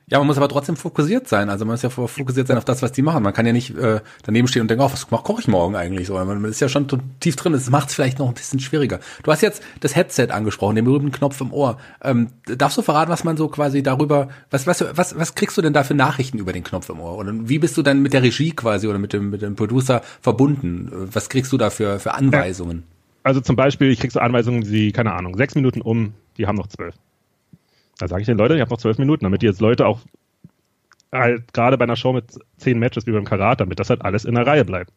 [0.08, 1.50] ja, man muss aber trotzdem fokussiert sein.
[1.50, 3.24] Also man muss ja fokussiert sein auf das, was die machen.
[3.24, 6.06] Man kann ja nicht äh, daneben stehen und denken, oh, was koche ich morgen eigentlich
[6.06, 6.14] so?
[6.14, 6.86] Man ist ja schon
[7.18, 7.52] tief drin.
[7.52, 9.00] Das macht es vielleicht noch ein bisschen schwieriger.
[9.24, 11.78] Du hast jetzt das Headset angesprochen, den berühmten Knopf im Ohr.
[12.04, 15.62] Ähm, darfst du verraten, was man so quasi darüber, was, was, was, was kriegst du
[15.62, 17.16] denn da für Nachrichten über den Knopf im Ohr?
[17.16, 20.02] Und wie bist du dann mit der Regie quasi oder mit dem, mit dem Producer
[20.20, 21.08] verbunden?
[21.12, 22.84] Was kriegst du da für, für Anweisungen?
[23.24, 26.54] Also zum Beispiel, ich krieg so Anweisungen wie, keine Ahnung, sechs Minuten um, die haben
[26.54, 26.94] noch zwölf.
[27.98, 30.00] Da sage ich den Leuten, ich habe noch zwölf Minuten, damit die jetzt Leute auch
[31.12, 34.24] halt gerade bei einer Show mit zehn Matches wie beim Karat, damit das halt alles
[34.24, 34.92] in der Reihe bleibt.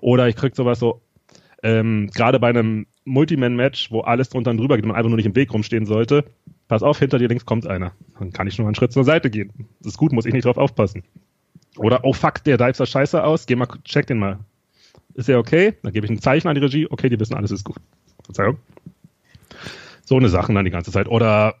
[0.00, 1.02] Oder ich krieg sowas so,
[1.62, 5.16] ähm, gerade bei einem Multiman-Match, wo alles drunter und drüber geht und man einfach nur
[5.16, 6.24] nicht im Weg rumstehen sollte,
[6.68, 7.92] pass auf, hinter dir links kommt einer.
[8.18, 9.52] Dann kann ich nur einen Schritt zur Seite gehen.
[9.80, 11.02] Das ist gut, muss ich nicht drauf aufpassen.
[11.76, 14.40] Oder, oh fuck, der dive sah scheiße aus, geh mal, check den mal.
[15.14, 15.74] Ist er okay?
[15.82, 17.76] Dann gebe ich ein Zeichen an die Regie, okay, die wissen, alles ist gut.
[18.24, 18.58] Verzeihung.
[20.04, 21.08] So eine Sachen dann die ganze Zeit.
[21.08, 21.54] Oder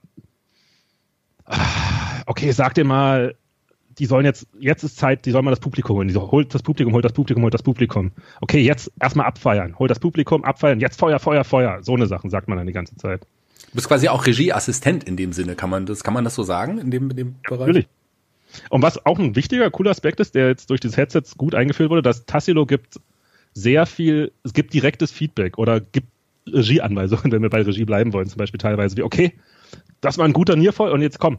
[2.26, 3.34] okay, sag dir mal,
[3.98, 6.08] die sollen jetzt, jetzt ist Zeit, die sollen mal das Publikum holen.
[6.08, 8.12] Die so, holt das Publikum, holt das Publikum, holt das Publikum.
[8.40, 9.78] Okay, jetzt erstmal abfeiern.
[9.78, 11.82] Holt das Publikum, abfeiern, jetzt Feuer, Feuer, Feuer.
[11.82, 13.22] So eine Sachen sagt man dann die ganze Zeit.
[13.70, 15.54] Du bist quasi auch Regieassistent in dem Sinne.
[15.54, 17.66] Kann man das, kann man das so sagen in dem, in dem Bereich?
[17.66, 17.88] Natürlich.
[18.68, 21.90] Und was auch ein wichtiger, cooler Aspekt ist, der jetzt durch dieses Headset gut eingeführt
[21.90, 23.00] wurde, dass Tassilo gibt
[23.54, 26.08] sehr viel, es gibt direktes Feedback oder gibt
[26.46, 29.32] Regieanweisungen, wenn wir bei Regie bleiben wollen, zum Beispiel teilweise wie, okay,
[30.02, 31.38] das war ein guter Nierfall und jetzt komm.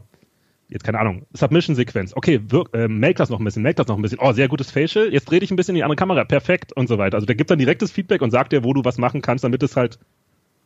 [0.68, 2.16] Jetzt keine Ahnung, Submission-Sequenz.
[2.16, 4.18] Okay, wirk, äh, make das noch ein bisschen, make das noch ein bisschen.
[4.20, 5.12] Oh, sehr gutes Facial.
[5.12, 6.24] Jetzt dreh dich ein bisschen in die andere Kamera.
[6.24, 7.16] Perfekt und so weiter.
[7.16, 9.62] Also der gibt dann direktes Feedback und sagt dir, wo du was machen kannst, damit
[9.62, 9.98] es halt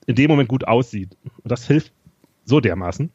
[0.07, 1.17] in dem Moment gut aussieht.
[1.43, 1.93] Und das hilft
[2.45, 3.11] so dermaßen.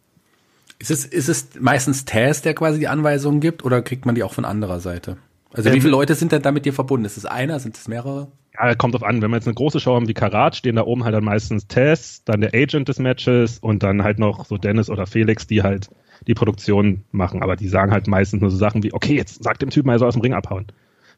[0.80, 4.24] Ist es, ist es meistens Taz, der quasi die Anweisungen gibt, oder kriegt man die
[4.24, 5.18] auch von anderer Seite?
[5.54, 7.06] Also ähm, wie viele Leute sind denn da mit dir verbunden?
[7.06, 7.60] Ist es einer?
[7.60, 8.28] Sind es mehrere?
[8.56, 9.22] Ja, kommt drauf an.
[9.22, 11.68] Wenn wir jetzt eine große Show haben wie Karat, stehen da oben halt dann meistens
[11.68, 15.64] Tess, dann der Agent des Matches und dann halt noch so Dennis oder Felix, die
[15.64, 15.90] halt
[16.28, 17.42] die Produktion machen.
[17.42, 20.00] Aber die sagen halt meistens nur so Sachen wie, okay, jetzt sag dem Typen er
[20.00, 20.68] soll aus dem Ring abhauen.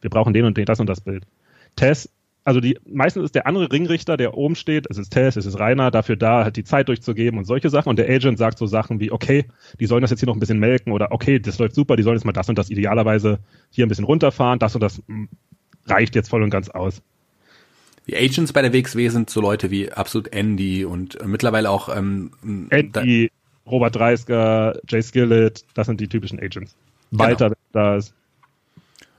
[0.01, 1.25] Wir brauchen den und den, das und das Bild.
[1.75, 2.09] Tess,
[2.45, 5.59] also die, meistens ist der andere Ringrichter, der oben steht, es ist Tess, es ist
[5.59, 7.89] Rainer, dafür da, halt die Zeit durchzugeben und solche Sachen.
[7.89, 9.45] Und der Agent sagt so Sachen wie, okay,
[9.79, 12.03] die sollen das jetzt hier noch ein bisschen melken oder okay, das läuft super, die
[12.03, 13.39] sollen jetzt mal das und das idealerweise
[13.71, 15.27] hier ein bisschen runterfahren, das und das hm,
[15.87, 17.01] reicht jetzt voll und ganz aus.
[18.07, 21.95] Die Agents bei der WXW sind so Leute wie absolut Andy und äh, mittlerweile auch
[21.95, 22.31] ähm,
[22.69, 23.31] Andy,
[23.65, 26.75] Robert Dreisker, Jay Skillett, das sind die typischen Agents.
[27.11, 27.59] Walter genau.
[27.71, 28.13] da ist.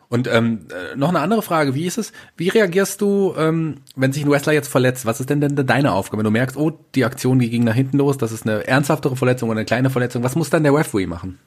[0.09, 4.12] Und ähm, äh, noch eine andere Frage, wie ist es, wie reagierst du, ähm, wenn
[4.12, 5.05] sich ein Wrestler jetzt verletzt?
[5.05, 6.18] Was ist denn denn deine Aufgabe?
[6.18, 9.16] Wenn du merkst, oh, die Aktion, die ging nach hinten los, das ist eine ernsthaftere
[9.16, 11.38] Verletzung oder eine kleine Verletzung, was muss dann der Referee machen?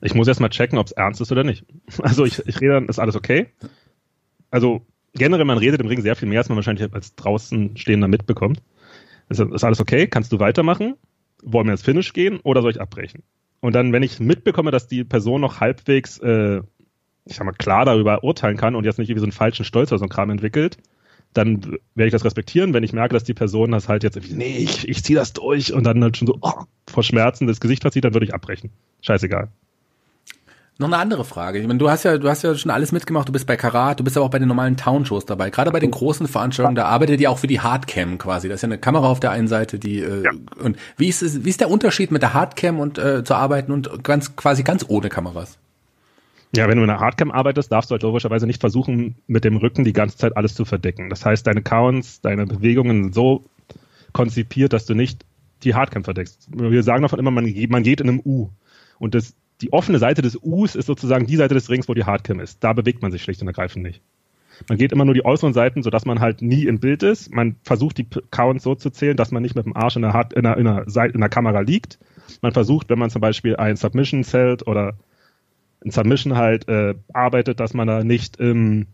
[0.00, 1.64] Ich muss erstmal checken, ob es ernst ist oder nicht.
[2.00, 3.48] Also ich, ich rede dann, ist alles okay?
[4.50, 4.82] Also
[5.14, 8.62] generell, man redet im Ring sehr viel mehr, als man wahrscheinlich als draußen stehender mitbekommt.
[9.28, 10.06] Ist, ist alles okay?
[10.06, 10.94] Kannst du weitermachen?
[11.42, 13.22] Wollen wir ins Finish gehen oder soll ich abbrechen?
[13.60, 16.62] Und dann, wenn ich mitbekomme, dass die Person noch halbwegs, äh,
[17.26, 19.92] ich sag mal, klar darüber urteilen kann und jetzt nicht irgendwie so einen falschen Stolz
[19.92, 20.78] oder so ein Kram entwickelt,
[21.32, 24.34] dann werde ich das respektieren, wenn ich merke, dass die Person das halt jetzt irgendwie,
[24.34, 27.60] nee, ich, ich ziehe das durch und dann halt schon so oh, vor Schmerzen das
[27.60, 28.70] Gesicht verzieht, dann würde ich abbrechen.
[29.02, 29.48] Scheißegal.
[30.80, 31.58] Noch eine andere Frage.
[31.58, 33.28] Ich meine, du hast ja, du hast ja schon alles mitgemacht.
[33.28, 35.50] Du bist bei Karat, du bist aber auch bei den normalen Town-Shows dabei.
[35.50, 38.48] Gerade bei den großen Veranstaltungen, da arbeitet ihr auch für die Hardcam quasi.
[38.48, 40.30] Das ist ja eine Kamera auf der einen Seite, die äh, ja.
[40.58, 43.72] und wie ist es, wie ist der Unterschied mit der Hardcam und äh, zu arbeiten
[43.72, 45.58] und ganz quasi ganz ohne Kameras?
[46.56, 49.58] Ja, wenn du in der Hardcam arbeitest, darfst du halt logischerweise nicht versuchen, mit dem
[49.58, 51.10] Rücken die ganze Zeit alles zu verdecken.
[51.10, 53.44] Das heißt, deine Counts, deine Bewegungen sind so
[54.14, 55.26] konzipiert, dass du nicht
[55.62, 56.48] die Hardcam verdeckst.
[56.50, 58.48] Wir sagen davon immer, man, man geht in einem U.
[58.98, 62.04] Und das die offene Seite des Us ist sozusagen die Seite des Rings, wo die
[62.04, 62.62] Hardcam ist.
[62.64, 64.02] Da bewegt man sich schlicht und ergreifend nicht.
[64.68, 67.32] Man geht immer nur die äußeren Seiten, sodass man halt nie im Bild ist.
[67.32, 70.12] Man versucht die Counts so zu zählen, dass man nicht mit dem Arsch in der,
[70.12, 71.98] Hard in der, in der, Seite, in der Kamera liegt.
[72.42, 74.98] Man versucht, wenn man zum Beispiel ein Submission zählt oder
[75.84, 78.86] ein Submission halt äh, arbeitet, dass man da nicht ähm,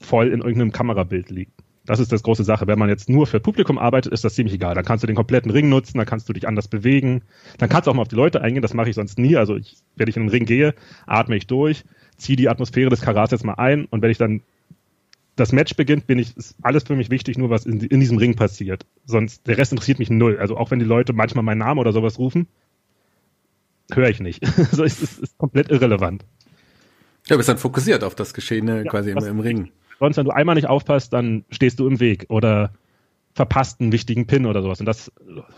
[0.00, 1.59] voll in irgendeinem Kamerabild liegt.
[1.86, 2.66] Das ist das große Sache.
[2.66, 4.74] Wenn man jetzt nur für Publikum arbeitet, ist das ziemlich egal.
[4.74, 7.22] Dann kannst du den kompletten Ring nutzen, dann kannst du dich anders bewegen.
[7.58, 8.62] Dann kannst du auch mal auf die Leute eingehen.
[8.62, 9.36] Das mache ich sonst nie.
[9.36, 10.74] Also ich, wenn ich in den Ring gehe,
[11.06, 11.84] atme ich durch,
[12.16, 14.42] ziehe die Atmosphäre des Karats jetzt mal ein und wenn ich dann
[15.36, 18.18] das Match beginnt, bin ich, ist alles für mich wichtig, nur was in, in diesem
[18.18, 18.84] Ring passiert.
[19.06, 20.36] Sonst, der Rest interessiert mich null.
[20.38, 22.46] Also auch wenn die Leute manchmal meinen Namen oder sowas rufen,
[23.90, 24.44] höre ich nicht.
[24.58, 26.24] also es ist, ist komplett irrelevant.
[27.28, 29.70] Ja, bist dann fokussiert auf das Geschehene ja, quasi im, im Ring.
[30.00, 32.72] Sonst, wenn du einmal nicht aufpasst, dann stehst du im Weg oder
[33.34, 34.80] verpasst einen wichtigen Pin oder sowas.
[34.80, 35.12] Und das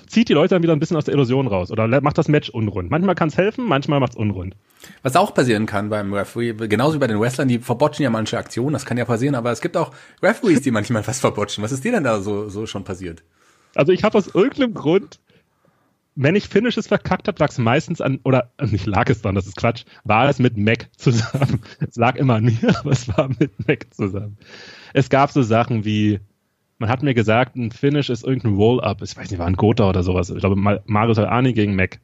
[0.06, 2.50] zieht die Leute dann wieder ein bisschen aus der Illusion raus oder macht das Match
[2.50, 2.90] unrund.
[2.90, 4.56] Manchmal kann es helfen, manchmal macht es unrund.
[5.02, 8.36] Was auch passieren kann beim Referee, genauso wie bei den Wrestlern, die verbotschen ja manche
[8.36, 11.64] Aktionen, das kann ja passieren, aber es gibt auch Referees, die manchmal was verbotschen.
[11.64, 13.22] Was ist dir denn da so, so schon passiert?
[13.74, 15.18] Also ich habe aus irgendeinem Grund,
[16.14, 19.46] wenn ich Finishes verkackt habe, lag es meistens an, oder nicht lag es dann, das
[19.46, 21.62] ist Quatsch, war es mit Mac zusammen.
[21.80, 24.36] es lag immer an mir, aber es war mit Mac zusammen.
[24.92, 26.20] Es gab so Sachen wie,
[26.78, 29.00] man hat mir gesagt, ein Finish ist irgendein Roll-Up.
[29.02, 30.30] Ich weiß nicht, war ein Gotha oder sowas.
[30.30, 32.00] Ich glaube, Marius Alani gegen Mac.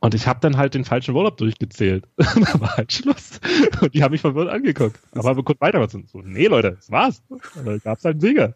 [0.00, 2.04] Und ich habe dann halt den falschen Roll-Up durchgezählt.
[2.16, 3.40] da war halt Schluss.
[3.80, 5.00] Und die haben mich verwirrt angeguckt.
[5.12, 5.88] Aber konnten weiter.
[5.88, 7.22] So, nee, Leute, das war's.
[7.64, 8.54] Da gab's halt einen Sieger.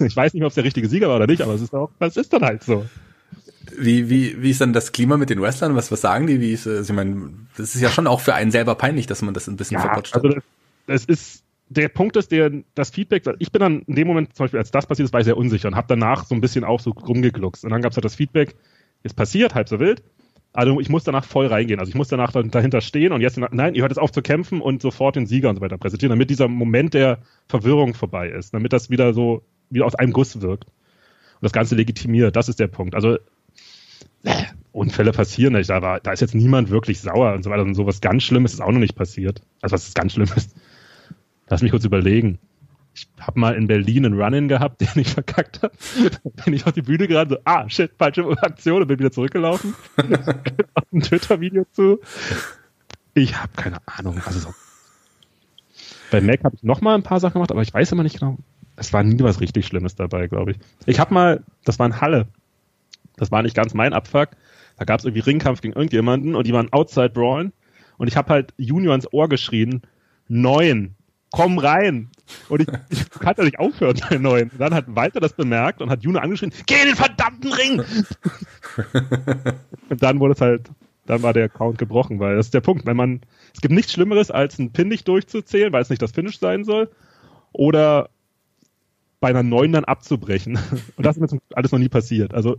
[0.00, 1.90] Ich weiß nicht, ob es der richtige Sieger war oder nicht, aber es ist auch,
[1.98, 2.86] das ist dann halt so.
[3.80, 5.74] Wie, wie, wie ist dann das Klima mit den Wrestlern?
[5.74, 6.40] Was, was sagen die?
[6.40, 9.22] Wie ist, also ich meine, das ist ja schon auch für einen selber peinlich, dass
[9.22, 10.24] man das ein bisschen ja, verpotscht hat.
[10.24, 10.44] Also das,
[10.86, 14.44] das ist, der Punkt ist, der, das Feedback, ich bin dann in dem Moment, zum
[14.44, 16.64] Beispiel als das passiert ist, war ich sehr unsicher und habe danach so ein bisschen
[16.64, 17.64] auch so rumgegluckst.
[17.64, 18.54] Und dann gab es halt das Feedback,
[19.02, 20.02] ist passiert, halb so wild.
[20.52, 21.78] Also ich muss danach voll reingehen.
[21.78, 24.60] Also ich muss danach dahinter stehen und jetzt, nein, ihr hört jetzt auf zu kämpfen
[24.60, 27.18] und sofort den Sieger und so weiter präsentieren, damit dieser Moment der
[27.48, 30.64] Verwirrung vorbei ist, damit das wieder so wie aus einem Guss wirkt.
[30.64, 32.94] Und das Ganze legitimiert, das ist der Punkt.
[32.94, 33.18] Also
[34.72, 37.62] Unfälle passieren nicht, da, da ist jetzt niemand wirklich sauer und so weiter.
[37.62, 39.42] Und sowas ganz Schlimmes ist auch noch nicht passiert.
[39.60, 40.50] Also was ist ganz Schlimmes?
[41.48, 42.38] Lass mich kurz überlegen.
[42.94, 45.74] Ich habe mal in Berlin einen Run-In gehabt, den ich verkackt habe.
[46.44, 49.74] bin ich auf die Bühne gerade so, ah, shit, falsche Aktion und bin wieder zurückgelaufen.
[50.92, 52.00] ein Twitter-Video zu.
[53.14, 54.20] Ich habe keine Ahnung.
[54.24, 54.54] Also so.
[56.10, 58.18] Bei Mac habe ich noch mal ein paar Sachen gemacht, aber ich weiß immer nicht
[58.18, 58.38] genau.
[58.76, 60.58] Es war nie was richtig Schlimmes dabei, glaube ich.
[60.86, 62.28] Ich habe mal, das war in Halle.
[63.18, 64.30] Das war nicht ganz mein Abfuck.
[64.76, 67.52] Da gab es irgendwie Ringkampf gegen irgendjemanden und die waren Outside Brawlen.
[67.96, 69.82] Und ich habe halt Junior ins Ohr geschrien,
[70.28, 70.94] neun
[71.30, 72.10] komm rein.
[72.48, 74.50] Und ich, ich kann ja nicht aufhören bei neuen.
[74.58, 77.82] dann hat Walter das bemerkt und hat Juno angeschrien, geh in den verdammten Ring!
[79.88, 80.70] und dann wurde es halt,
[81.06, 83.20] dann war der Account gebrochen, weil das ist der Punkt, wenn man,
[83.54, 86.64] es gibt nichts Schlimmeres, als einen Pin nicht durchzuzählen, weil es nicht das Finish sein
[86.64, 86.90] soll,
[87.52, 88.10] oder
[89.20, 90.58] bei einer neuen dann abzubrechen.
[90.96, 92.34] Und das ist mir alles noch nie passiert.
[92.34, 92.58] Also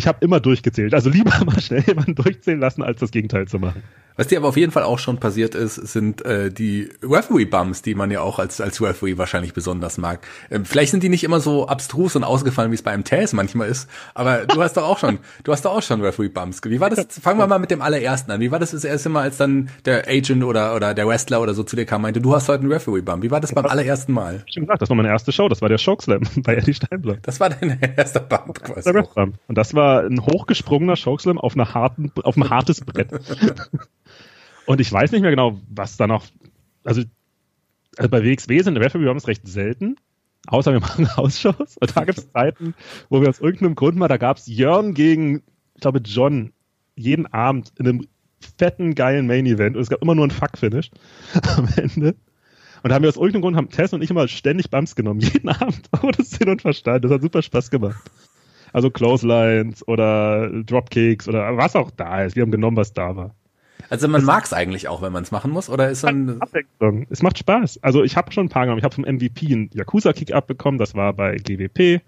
[0.00, 0.94] ich habe immer durchgezählt.
[0.94, 3.82] Also lieber mal schnell jemanden durchzählen lassen, als das Gegenteil zu machen.
[4.16, 7.94] Was dir aber auf jeden Fall auch schon passiert ist, sind äh, die Referee-Bums, die
[7.94, 10.20] man ja auch als, als Referee wahrscheinlich besonders mag.
[10.50, 13.32] Ähm, vielleicht sind die nicht immer so abstrus und ausgefallen, wie es bei einem Taz
[13.32, 16.60] manchmal ist, aber du hast doch auch schon, du hast doch auch schon Referee-Bums.
[16.64, 17.06] Wie war das?
[17.20, 18.40] Fangen wir mal mit dem allerersten an.
[18.40, 21.54] Wie war das das erste Mal, als dann der Agent oder, oder der Wrestler oder
[21.54, 23.22] so zu dir kam, meinte, du hast heute einen Referee-Bum.
[23.22, 24.42] Wie war das beim allerersten Mal?
[24.46, 27.22] Ich gesagt, das war meine erste Show, das war der Chokeslam bei Eddie Steinblock.
[27.22, 28.92] Das war dein erster Bump quasi.
[28.92, 33.08] Der Und das war ein hochgesprungener Chokeslam auf, einer harten, auf ein hartes Brett.
[34.66, 36.26] Und ich weiß nicht mehr genau, was da noch.
[36.84, 37.02] Also,
[37.96, 39.96] also bei WXW sind Referee-Bombs recht selten.
[40.46, 41.76] Außer wir machen Hausshows.
[41.78, 42.74] Und da gibt es Zeiten,
[43.08, 45.42] wo wir aus irgendeinem Grund mal, da gab es Jörn gegen,
[45.74, 46.52] ich glaube, John
[46.96, 48.06] jeden Abend in einem
[48.58, 49.76] fetten, geilen Main-Event.
[49.76, 50.90] Und es gab immer nur ein Fuck-Finish
[51.56, 52.16] am Ende.
[52.82, 55.20] Und da haben wir aus irgendeinem Grund, haben Tess und ich immer ständig Bumps genommen.
[55.20, 55.88] Jeden Abend.
[56.02, 57.04] Ohne Sinn und Verstand.
[57.04, 58.10] Das hat super Spaß gemacht.
[58.72, 62.36] Also Clotheslines oder Dropkicks oder was auch da ist.
[62.36, 63.34] Wir haben genommen, was da war.
[63.90, 67.06] Also man mag es eigentlich auch, wenn man es machen muss, oder ist ein Abwechslung.
[67.10, 67.80] Es macht Spaß.
[67.82, 68.78] Also ich habe schon ein paar genommen.
[68.78, 70.78] Ich habe vom MVP einen Yakuza Kick abbekommen.
[70.78, 72.00] Das war bei GWP.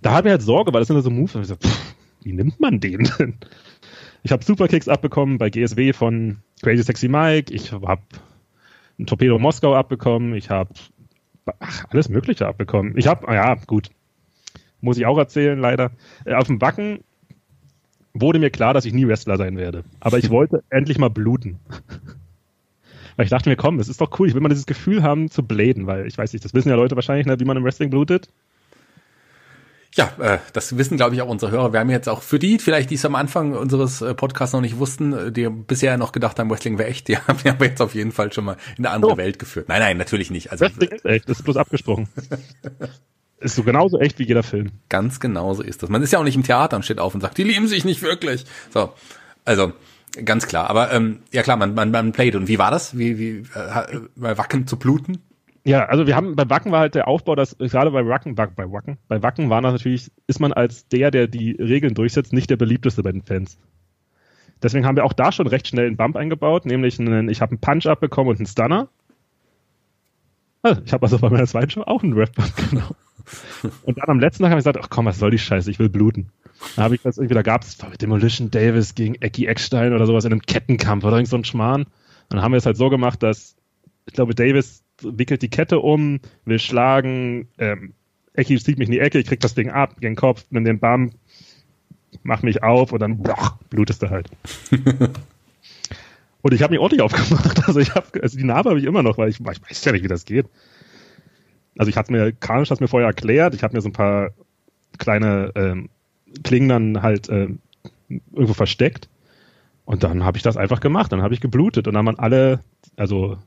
[0.00, 1.34] Da habe ich halt Sorge, weil das sind so Moves.
[1.34, 3.34] Und ich so, pff, wie nimmt man den denn?
[4.22, 7.52] Ich habe Superkicks abbekommen bei GSW von Crazy Sexy Mike.
[7.52, 7.98] Ich habe
[8.98, 10.34] ein Torpedo Moskau abbekommen.
[10.34, 10.70] Ich habe
[11.90, 12.94] alles Mögliche abbekommen.
[12.96, 13.90] Ich habe, ah ja, gut,
[14.80, 15.90] muss ich auch erzählen, leider.
[16.24, 17.00] Äh, auf dem Backen
[18.20, 19.84] wurde mir klar, dass ich nie Wrestler sein werde.
[20.00, 21.58] Aber ich wollte endlich mal bluten.
[23.16, 25.30] weil ich dachte mir, komm, es ist doch cool, ich will mal dieses Gefühl haben
[25.30, 27.64] zu bläden, weil ich weiß nicht, das wissen ja Leute wahrscheinlich, ne, wie man im
[27.64, 28.28] Wrestling blutet.
[29.94, 31.72] Ja, äh, das wissen, glaube ich, auch unsere Hörer.
[31.72, 34.60] Wir haben jetzt auch für die, vielleicht die es am Anfang unseres äh, Podcasts noch
[34.60, 37.80] nicht wussten, äh, die bisher noch gedacht haben, Wrestling wäre echt, die haben wir jetzt
[37.80, 39.16] auf jeden Fall schon mal in eine andere oh.
[39.16, 39.68] Welt geführt.
[39.68, 40.52] Nein, nein, natürlich nicht.
[40.52, 42.08] Also, Wrestling ist echt, das ist bloß abgesprochen.
[43.40, 44.70] Ist so genauso echt wie jeder Film.
[44.88, 45.90] Ganz genauso ist das.
[45.90, 47.84] Man ist ja auch nicht im Theater und steht auf und sagt, die lieben sich
[47.84, 48.44] nicht wirklich.
[48.74, 48.92] So,
[49.44, 49.72] also
[50.24, 50.68] ganz klar.
[50.68, 52.34] Aber ähm, ja klar, man, man, man playt.
[52.34, 52.98] Und wie war das?
[52.98, 55.18] Wie, wie äh, bei Wacken zu bluten?
[55.64, 58.48] Ja, also wir haben bei Wacken war halt der Aufbau, dass gerade bei Wacken, bei
[58.56, 62.48] Wacken, bei Wacken war das natürlich, ist man als der, der die Regeln durchsetzt, nicht
[62.48, 63.58] der beliebteste bei den Fans.
[64.62, 67.50] Deswegen haben wir auch da schon recht schnell einen Bump eingebaut, nämlich einen, ich habe
[67.50, 68.88] einen Punch abbekommen und einen Stunner.
[70.62, 72.96] Also, ich habe also bei meiner zweiten Show auch einen Rap-Band genommen.
[73.82, 75.78] Und dann am letzten Tag habe ich gesagt, ach komm, was soll die Scheiße, ich
[75.78, 76.30] will bluten.
[76.76, 80.24] Da habe ich das irgendwie, da gab es Demolition Davis gegen Eki Eckstein oder sowas
[80.24, 81.82] in einem Kettenkampf oder irgend so ein Schmarrn.
[81.82, 81.90] Und
[82.30, 83.56] dann haben wir es halt so gemacht, dass,
[84.06, 87.94] ich glaube, Davis wickelt die Kette um, will schlagen, ähm,
[88.34, 90.64] Eki zieht mich in die Ecke, ich krieg das Ding ab, gegen den Kopf, nimm
[90.64, 91.10] den Bam,
[92.22, 94.28] mach mich auf und dann boah, blutest du halt.
[96.42, 97.58] und ich habe mich ordentlich aufgemacht.
[97.68, 99.92] Also ich habe, also die Narbe habe ich immer noch, weil ich, ich weiß ja
[99.92, 100.46] nicht, wie das geht.
[101.78, 104.30] Also ich hatte mir, Karnisch hat mir vorher erklärt, ich habe mir so ein paar
[104.98, 105.88] kleine ähm,
[106.42, 107.48] Klingen dann halt äh,
[108.08, 109.08] irgendwo versteckt.
[109.84, 111.12] Und dann habe ich das einfach gemacht.
[111.12, 111.88] Dann habe ich geblutet.
[111.88, 112.60] Und dann waren alle,
[112.96, 113.38] also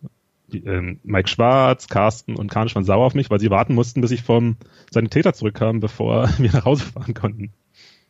[0.47, 4.01] die, ähm, Mike Schwarz, Carsten und Karnisch waren sauer auf mich, weil sie warten mussten,
[4.01, 4.55] bis ich vom
[4.89, 7.51] Sanitäter zurückkam, bevor wir nach Hause fahren konnten.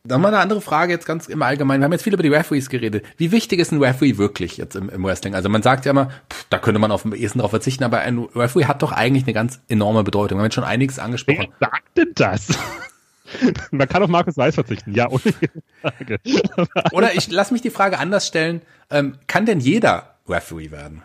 [0.04, 1.80] Dann mal eine andere Frage jetzt ganz im Allgemeinen.
[1.80, 3.04] Wir haben jetzt viel über die Referees geredet.
[3.18, 5.36] Wie wichtig ist ein Referee wirklich jetzt im, im Wrestling?
[5.36, 8.00] Also man sagt ja immer, pff, da könnte man auf dem ehesten drauf verzichten, aber
[8.00, 10.38] ein Referee hat doch eigentlich eine ganz enorme Bedeutung.
[10.38, 11.52] Wir haben jetzt schon einiges angesprochen.
[11.60, 12.48] Wer sagt denn das?
[13.70, 15.08] Man kann auf Markus Weiß verzichten, ja.
[16.92, 21.02] Oder ich lass mich die Frage anders stellen, ähm, kann denn jeder Referee werden?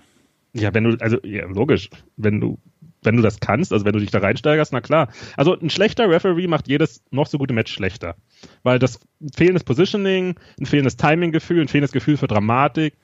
[0.53, 2.57] Ja, wenn du, also ja, logisch, wenn du,
[3.03, 5.09] wenn du das kannst, also wenn du dich da reinsteigerst, na klar.
[5.35, 8.15] Also ein schlechter Referee macht jedes noch so gute Match schlechter.
[8.63, 8.99] Weil das
[9.35, 12.95] fehlendes Positioning, ein fehlendes Timing-Gefühl, ein fehlendes Gefühl für Dramatik,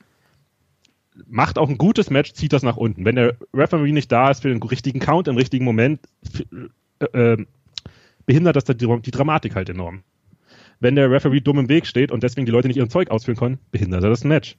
[1.26, 3.04] macht auch ein gutes Match, zieht das nach unten.
[3.04, 6.00] Wenn der Referee nicht da ist für den richtigen Count im richtigen Moment,
[7.00, 7.46] äh, äh,
[8.26, 10.02] behindert das die, die Dramatik halt enorm.
[10.80, 13.36] Wenn der Referee dumm im Weg steht und deswegen die Leute nicht ihren Zeug ausführen
[13.36, 14.56] können, behindert er das Match.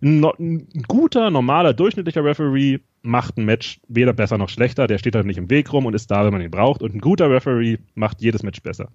[0.00, 5.14] Ein, ein, guter, normaler, durchschnittlicher Referee macht ein Match weder besser noch schlechter, der steht
[5.14, 6.82] halt nicht im Weg rum und ist da, wenn man ihn braucht.
[6.82, 8.88] Und ein guter Referee macht jedes Match besser.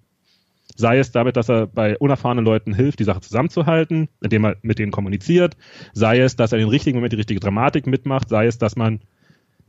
[0.76, 4.80] Sei es damit, dass er bei unerfahrenen Leuten hilft, die Sache zusammenzuhalten, indem er mit
[4.80, 5.58] denen kommuniziert.
[5.94, 8.30] Sei es, dass er in den richtigen Moment die richtige Dramatik mitmacht.
[8.30, 9.02] Sei es, dass man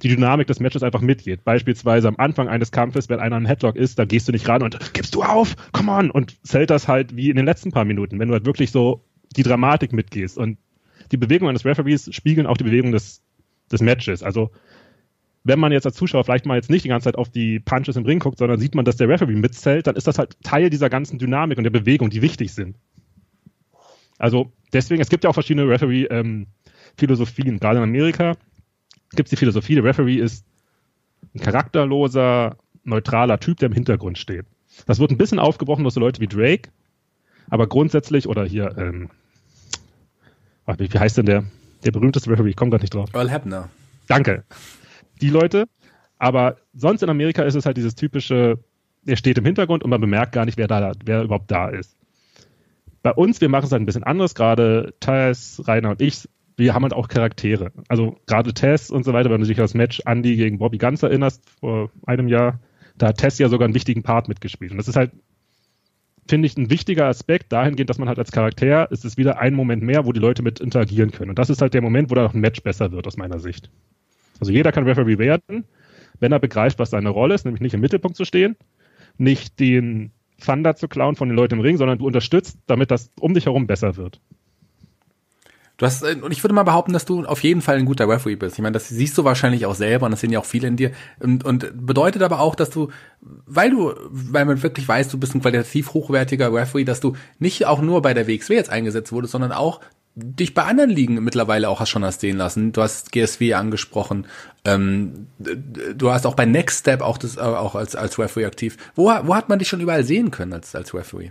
[0.02, 1.44] die Dynamik des Matches einfach mitgeht.
[1.44, 4.62] Beispielsweise am Anfang eines Kampfes, wenn einer ein Headlock ist, da gehst du nicht ran
[4.62, 7.84] und gibst du auf, come on, und zählt das halt wie in den letzten paar
[7.84, 9.04] Minuten, wenn du halt wirklich so
[9.36, 10.38] die Dramatik mitgehst.
[10.38, 10.58] Und
[11.12, 13.22] die Bewegungen eines Referees spiegeln auch die Bewegung des,
[13.70, 14.22] des Matches.
[14.22, 14.50] Also,
[15.44, 17.96] wenn man jetzt als Zuschauer vielleicht mal jetzt nicht die ganze Zeit auf die Punches
[17.96, 20.68] im Ring guckt, sondern sieht man, dass der Referee mitzählt, dann ist das halt Teil
[20.68, 22.76] dieser ganzen Dynamik und der Bewegung, die wichtig sind.
[24.18, 28.36] Also, deswegen, es gibt ja auch verschiedene Referee-Philosophien, ähm, gerade in Amerika
[29.12, 30.44] gibt es die Philosophie, der Referee ist
[31.34, 34.46] ein charakterloser, neutraler Typ, der im Hintergrund steht.
[34.86, 36.70] Das wird ein bisschen aufgebrochen durch so Leute wie Drake,
[37.48, 39.10] aber grundsätzlich, oder hier, ähm,
[40.78, 41.44] wie, wie heißt denn der,
[41.84, 42.50] der berühmteste Referee?
[42.50, 43.10] Ich komme gerade nicht drauf.
[43.14, 43.68] Earl Hebner.
[44.08, 44.44] Danke.
[45.20, 45.66] Die Leute.
[46.18, 48.58] Aber sonst in Amerika ist es halt dieses typische,
[49.06, 51.96] er steht im Hintergrund und man bemerkt gar nicht, wer da, wer überhaupt da ist.
[53.02, 56.28] Bei uns, wir machen es halt ein bisschen anders, gerade Thais, Rainer und ich
[56.60, 57.72] wir haben halt auch Charaktere.
[57.88, 60.76] Also gerade Tess und so weiter, wenn du dich an das Match Andy gegen Bobby
[60.76, 62.60] Ganz erinnerst, vor einem Jahr,
[62.96, 64.70] da hat Tess ja sogar einen wichtigen Part mitgespielt.
[64.70, 65.12] Und das ist halt,
[66.28, 69.54] finde ich, ein wichtiger Aspekt dahingehend, dass man halt als Charakter, ist es wieder ein
[69.54, 71.30] Moment mehr, wo die Leute mit interagieren können.
[71.30, 73.38] Und das ist halt der Moment, wo dann auch ein Match besser wird, aus meiner
[73.38, 73.70] Sicht.
[74.38, 75.64] Also jeder kann Referee werden,
[76.18, 78.56] wenn er begreift, was seine Rolle ist, nämlich nicht im Mittelpunkt zu stehen,
[79.18, 83.12] nicht den Thunder zu klauen von den Leuten im Ring, sondern du unterstützt, damit das
[83.20, 84.20] um dich herum besser wird.
[85.80, 88.06] Du hast, äh, und ich würde mal behaupten, dass du auf jeden Fall ein guter
[88.06, 88.56] Referee bist.
[88.56, 90.76] Ich meine, das siehst du wahrscheinlich auch selber und das sehen ja auch viele in
[90.76, 90.92] dir.
[91.20, 92.90] Und, und bedeutet aber auch, dass du,
[93.22, 97.64] weil du, weil man wirklich weiß, du bist ein qualitativ hochwertiger Referee, dass du nicht
[97.64, 99.80] auch nur bei der WXW jetzt eingesetzt wurdest, sondern auch
[100.14, 102.72] dich bei anderen Ligen mittlerweile auch schon hast sehen lassen.
[102.72, 104.26] Du hast GSW angesprochen.
[104.66, 108.76] Ähm, du hast auch bei Next Step auch das äh, auch als als Referee aktiv.
[108.96, 111.30] Wo, wo hat man dich schon überall sehen können als als Referee?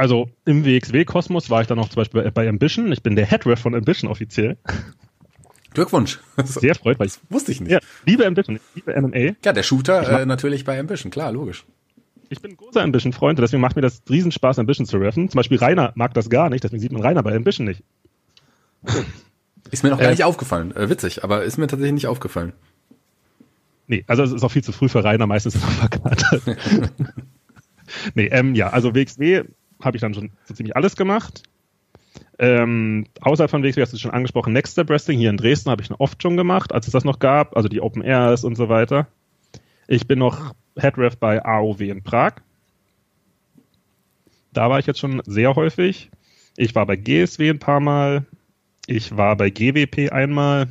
[0.00, 2.90] Also im WXW-Kosmos war ich dann auch zum Beispiel bei, Ambition.
[2.90, 4.56] Ich bin der Head Ref von Ambition offiziell.
[5.74, 6.18] Glückwunsch.
[6.42, 7.70] Sehr freut, weil ich wusste ich nicht.
[7.70, 9.36] Ja, liebe Ambition, liebe MMA.
[9.44, 11.66] Ja, der Shooter äh, natürlich bei Ambition, klar, logisch.
[12.30, 15.28] Ich bin ein großer Ambition-Freund, deswegen macht mir das Riesenspaß, Ambition zu reffen.
[15.28, 17.84] Zum Beispiel Rainer mag das gar nicht, deswegen sieht man Rainer bei Ambition nicht.
[19.70, 20.74] Ist mir noch gar äh, nicht aufgefallen.
[20.74, 22.54] Äh, witzig, aber ist mir tatsächlich nicht aufgefallen.
[23.86, 26.42] Nee, also es ist auch viel zu früh für Rainer, meistens noch verkatert.
[28.14, 29.44] nee, ähm, ja, also WXW
[29.80, 31.42] habe ich dann schon so ziemlich alles gemacht.
[32.38, 35.82] Ähm, außerhalb von WXW hast du schon angesprochen, Next Step Wrestling hier in Dresden habe
[35.82, 38.68] ich oft schon gemacht, als es das noch gab, also die Open Airs und so
[38.68, 39.06] weiter.
[39.88, 42.34] Ich bin noch Headref bei AOW in Prag.
[44.52, 46.10] Da war ich jetzt schon sehr häufig.
[46.56, 48.26] Ich war bei GSW ein paar Mal.
[48.86, 50.68] Ich war bei GWP einmal.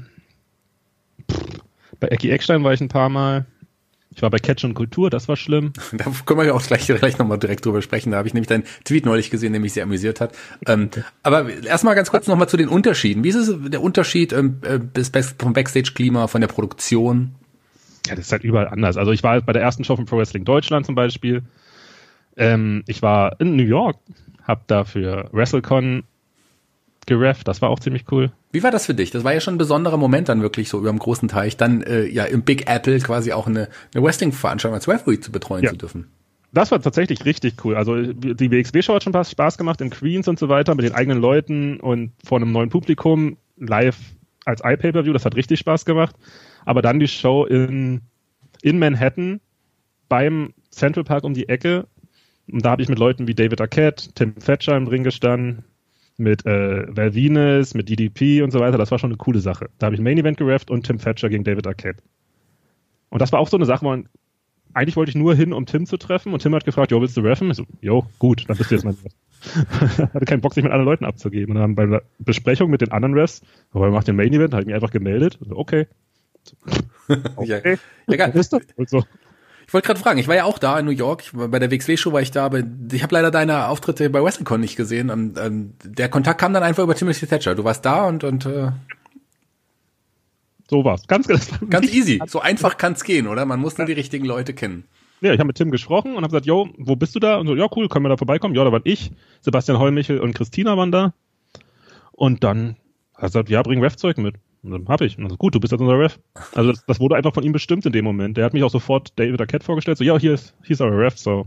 [2.00, 3.46] Bei Ecki Eckstein war ich ein paar Mal.
[4.20, 5.72] Ich war bei Catch und Kultur, das war schlimm.
[5.94, 8.12] Da können wir ja auch gleich, gleich nochmal direkt drüber sprechen.
[8.12, 10.36] Da habe ich nämlich deinen Tweet neulich gesehen, der mich sehr amüsiert hat.
[10.68, 10.90] Ähm,
[11.24, 13.24] aber erstmal ganz kurz nochmal zu den Unterschieden.
[13.24, 17.36] Wie ist es der Unterschied ähm, äh, vom Backstage-Klima, von der Produktion?
[18.10, 18.98] ja, das ist halt überall anders.
[18.98, 21.44] Also ich war bei der ersten Show von Pro Wrestling Deutschland zum Beispiel.
[22.36, 23.98] Ähm, ich war in New York,
[24.44, 26.04] hab da für WrestleCon
[27.06, 28.32] gerefft, das war auch ziemlich cool.
[28.52, 29.12] Wie war das für dich?
[29.12, 31.82] Das war ja schon ein besonderer Moment dann wirklich so über dem großen Teich, dann
[31.82, 35.72] äh, ja im Big Apple quasi auch eine, eine Wrestling-Veranstaltung als Referee zu betreuen ja.
[35.72, 36.08] zu dürfen.
[36.52, 37.76] Das war tatsächlich richtig cool.
[37.76, 41.20] Also die WXW-Show hat schon Spaß gemacht in Queens und so weiter mit den eigenen
[41.20, 43.98] Leuten und vor einem neuen Publikum live
[44.46, 45.14] als iPay-Per-View.
[45.14, 46.16] Das hat richtig Spaß gemacht.
[46.66, 48.02] Aber dann die Show in,
[48.64, 49.42] in Manhattan
[50.08, 51.88] beim Central Park um die Ecke.
[52.52, 55.66] Und da habe ich mit Leuten wie David Arquette, Tim Thatcher im Ring gestanden,
[56.20, 58.78] mit äh, Val Venus, mit DDP und so weiter.
[58.78, 59.70] Das war schon eine coole Sache.
[59.78, 62.04] Da habe ich ein Main Event gerefft und Tim Thatcher gegen David Arquette.
[63.10, 64.08] Und das war auch so eine Sache, wo man
[64.74, 67.18] eigentlich wollte ich nur hin, um Tim zu treffen und Tim hat gefragt, jo, willst
[67.18, 67.50] du reffen?
[67.50, 69.14] Ich so, jo, gut, dann bist du jetzt mein Ref.
[70.14, 71.56] hatte keinen Bock, sich mit anderen Leuten abzugeben.
[71.56, 73.42] Und dann bei der Besprechung mit den anderen Refs,
[73.72, 75.40] aber wir machen den Main Event, habe ich mich einfach gemeldet.
[75.42, 75.88] So, okay.
[77.36, 77.78] okay.
[78.08, 79.04] ja, ja, Ist das so.
[79.70, 82.12] Ich wollte gerade fragen, ich war ja auch da in New York, bei der WXW-Show
[82.12, 85.12] war ich da, aber ich habe leider deine Auftritte bei WrestleCon nicht gesehen.
[85.12, 87.54] Und, ähm, der Kontakt kam dann einfach über Timothy Thatcher.
[87.54, 88.72] Du warst da und, und äh,
[90.68, 91.06] so war's.
[91.06, 92.20] Ganz, ganz, ganz easy.
[92.26, 93.46] So einfach kann's gehen, oder?
[93.46, 94.86] Man muss nur die richtigen Leute kennen.
[95.22, 97.38] Ja, ich habe mit Tim gesprochen und habe gesagt, yo, wo bist du da?
[97.38, 98.56] Und so, ja, cool, können wir da vorbeikommen?
[98.56, 99.12] Ja, da war ich,
[99.42, 101.14] Sebastian Heumichel und Christina waren da.
[102.12, 102.76] Und dann
[103.14, 104.34] hat er gesagt, ja, bring Ref-Zeug mit.
[104.62, 105.18] Und dann hab ich.
[105.18, 106.20] Und dann, gut, du bist jetzt unser Ref.
[106.54, 108.38] Also das, das, wurde einfach von ihm bestimmt in dem Moment.
[108.38, 109.98] Der hat mich auch sofort David Arquette vorgestellt.
[109.98, 111.46] So, ja, hier ist, hier ist our Ref, so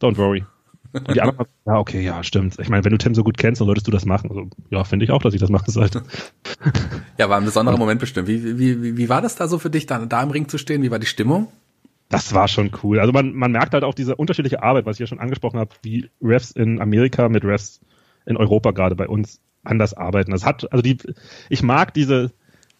[0.00, 0.44] don't worry.
[0.92, 2.58] Und die anderen, ja, okay, ja, stimmt.
[2.58, 4.30] Ich meine, wenn du Tim so gut kennst, dann solltest du das machen.
[4.30, 6.02] Also, ja, finde ich auch, dass ich das machen sollte.
[7.16, 8.28] Ja, war ein besonderer Moment bestimmt.
[8.28, 10.58] Wie, wie, wie, wie war das da so für dich, da, da im Ring zu
[10.58, 10.82] stehen?
[10.82, 11.48] Wie war die Stimmung?
[12.08, 12.98] Das war schon cool.
[12.98, 15.70] Also man, man merkt halt auch diese unterschiedliche Arbeit, was ich ja schon angesprochen habe,
[15.82, 17.80] wie Refs in Amerika mit Refs
[18.26, 20.32] in Europa gerade bei uns anders arbeiten.
[20.32, 20.98] Das hat, also die,
[21.48, 22.32] ich mag diese,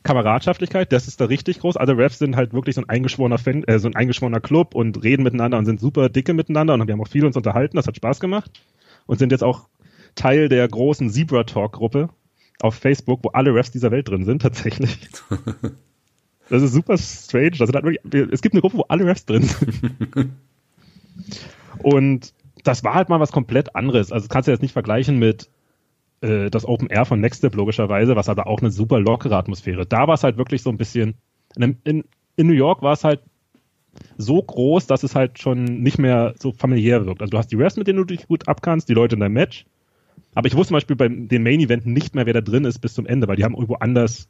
[0.03, 1.77] Kameradschaftlichkeit, das ist da richtig groß.
[1.77, 5.03] Alle Refs sind halt wirklich so ein eingeschworener Fan, äh, so ein eingeschworener Club und
[5.03, 7.87] reden miteinander und sind super dicke miteinander und wir haben auch viel uns unterhalten, das
[7.87, 8.63] hat Spaß gemacht
[9.07, 9.69] und sind jetzt auch
[10.15, 12.09] Teil der großen Zebra Talk Gruppe
[12.61, 14.99] auf Facebook, wo alle Refs dieser Welt drin sind, tatsächlich.
[16.51, 17.53] Das ist super strange.
[17.53, 20.33] Das halt wirklich, es gibt eine Gruppe, wo alle Refs drin sind.
[21.79, 22.35] und
[22.65, 24.11] das war halt mal was komplett anderes.
[24.11, 25.49] Also das kannst du jetzt nicht vergleichen mit
[26.21, 29.87] äh, das Open Air von Nextstep logischerweise, was aber auch eine super lockere Atmosphäre.
[29.87, 31.15] Da war es halt wirklich so ein bisschen,
[31.57, 32.05] in, in,
[32.37, 33.21] in New York war es halt
[34.17, 37.21] so groß, dass es halt schon nicht mehr so familiär wirkt.
[37.21, 39.33] Also du hast die Refs, mit denen du dich gut abkannst, die Leute in deinem
[39.33, 39.67] Match.
[40.35, 42.79] Aber ich wusste zum Beispiel bei den Main Event nicht mehr, wer da drin ist
[42.79, 44.29] bis zum Ende, weil die haben irgendwo anders.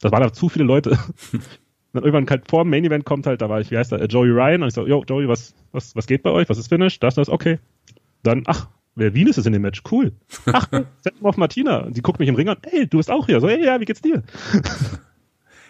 [0.00, 0.98] Das waren aber zu viele Leute.
[1.94, 4.04] dann irgendwann halt vor dem Main Event kommt halt, da war ich, wie heißt der,
[4.06, 6.48] Joey Ryan, und ich so, yo, Joey, was, was, was geht bei euch?
[6.48, 6.98] Was ist Finish?
[6.98, 7.58] Das, das, okay.
[8.22, 10.12] Dann, ach, Wer Venus ist in dem Match, cool.
[10.52, 10.68] Ach,
[11.00, 11.88] setz mal auf Martina.
[11.90, 13.40] Die guckt mich im Ring an, ey, du bist auch hier.
[13.40, 14.22] So, ey, ja, wie geht's dir?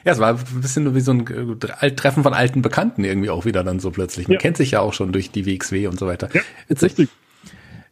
[0.05, 3.47] Ja, es war ein bisschen wie so ein äh, Treffen von alten Bekannten irgendwie auch
[3.47, 4.29] wieder dann so plötzlich.
[4.29, 4.39] Man ja.
[4.39, 6.29] kennt sich ja auch schon durch die WXW und so weiter.
[6.35, 7.09] Ja, Witzig.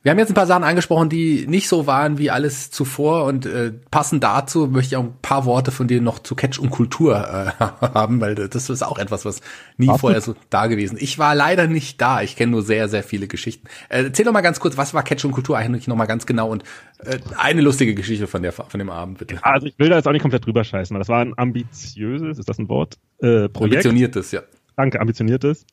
[0.02, 3.46] Wir haben jetzt ein paar Sachen angesprochen, die nicht so waren wie alles zuvor und
[3.46, 6.70] äh, passend dazu möchte ich auch ein paar Worte von dir noch zu Catch und
[6.70, 9.40] Kultur äh, haben, weil das ist auch etwas, was
[9.76, 10.98] nie Hast vorher so da gewesen.
[11.00, 12.20] Ich war leider nicht da.
[12.20, 13.68] Ich kenne nur sehr, sehr viele Geschichten.
[13.88, 16.26] Äh, erzähl doch mal ganz kurz, was war Catch und Kultur eigentlich noch mal ganz
[16.26, 16.64] genau und
[16.98, 19.38] äh, eine lustige Geschichte von der von dem Abend bitte.
[19.42, 22.40] Also ich will da jetzt auch nicht komplett drüber scheißen, weil das war ein ambitiöses,
[22.40, 22.98] ist das ein Wort?
[23.18, 23.76] Äh, Projekt.
[23.76, 24.42] Ambitioniertes, ja.
[24.76, 25.64] Danke, ambitioniertes.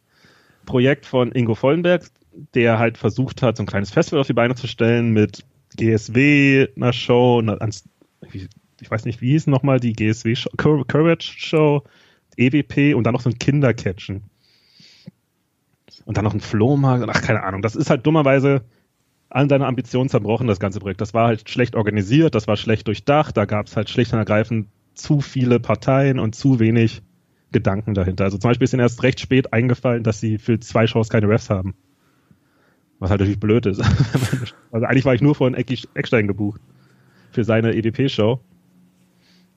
[0.65, 2.05] Projekt von Ingo Vollenberg,
[2.53, 6.67] der halt versucht hat, so ein kleines Festival auf die Beine zu stellen mit GSW,
[6.75, 7.57] einer Show, einer,
[8.82, 11.84] ich weiß nicht, wie hieß nochmal die GSW Show, Courage Show,
[12.38, 14.23] EWP und dann noch so ein Kindercatchen.
[16.05, 17.61] Und dann noch ein Flohmarkt, ach, keine Ahnung.
[17.61, 18.63] Das ist halt dummerweise
[19.30, 21.01] an seiner Ambition zerbrochen, das ganze Projekt.
[21.01, 24.19] Das war halt schlecht organisiert, das war schlecht durchdacht, da gab es halt schlicht und
[24.19, 27.03] ergreifend zu viele Parteien und zu wenig
[27.51, 28.25] Gedanken dahinter.
[28.25, 31.30] Also zum Beispiel ist ihnen erst recht spät eingefallen, dass sie für zwei Shows keine
[31.30, 31.75] Refs haben.
[33.00, 33.82] Was halt natürlich blöd ist.
[34.72, 36.62] also eigentlich war ich nur von Eckstein gebucht.
[37.32, 38.39] Für seine EDP-Show.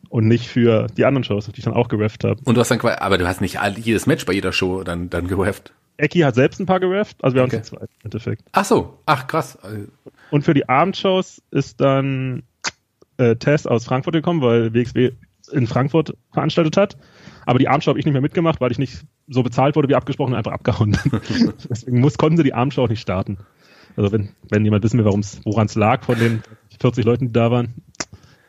[0.09, 2.41] Und nicht für die anderen Shows, die ich dann auch gerefft habe.
[2.45, 5.09] Und du hast dann quasi, aber du hast nicht jedes Match bei jeder Show dann,
[5.09, 5.73] dann gerefft.
[5.97, 7.57] Ecki hat selbst ein paar gerefft, also wir okay.
[7.57, 8.43] haben zu zweit im Endeffekt.
[8.53, 9.59] Ach so, ach krass.
[10.31, 12.43] Und für die Abendshows ist dann
[13.19, 15.13] äh, Tess aus Frankfurt gekommen, weil WXW
[15.53, 16.97] in Frankfurt veranstaltet hat.
[17.47, 19.95] Aber die Abendshow habe ich nicht mehr mitgemacht, weil ich nicht so bezahlt wurde wie
[19.95, 20.97] abgesprochen und einfach abgehauen.
[21.71, 23.39] Deswegen muss, konnten sie die Abendshow auch nicht starten.
[23.97, 26.43] Also wenn, wenn jemand wissen will, woran es lag von den
[26.81, 27.75] 40 Leuten, die da waren,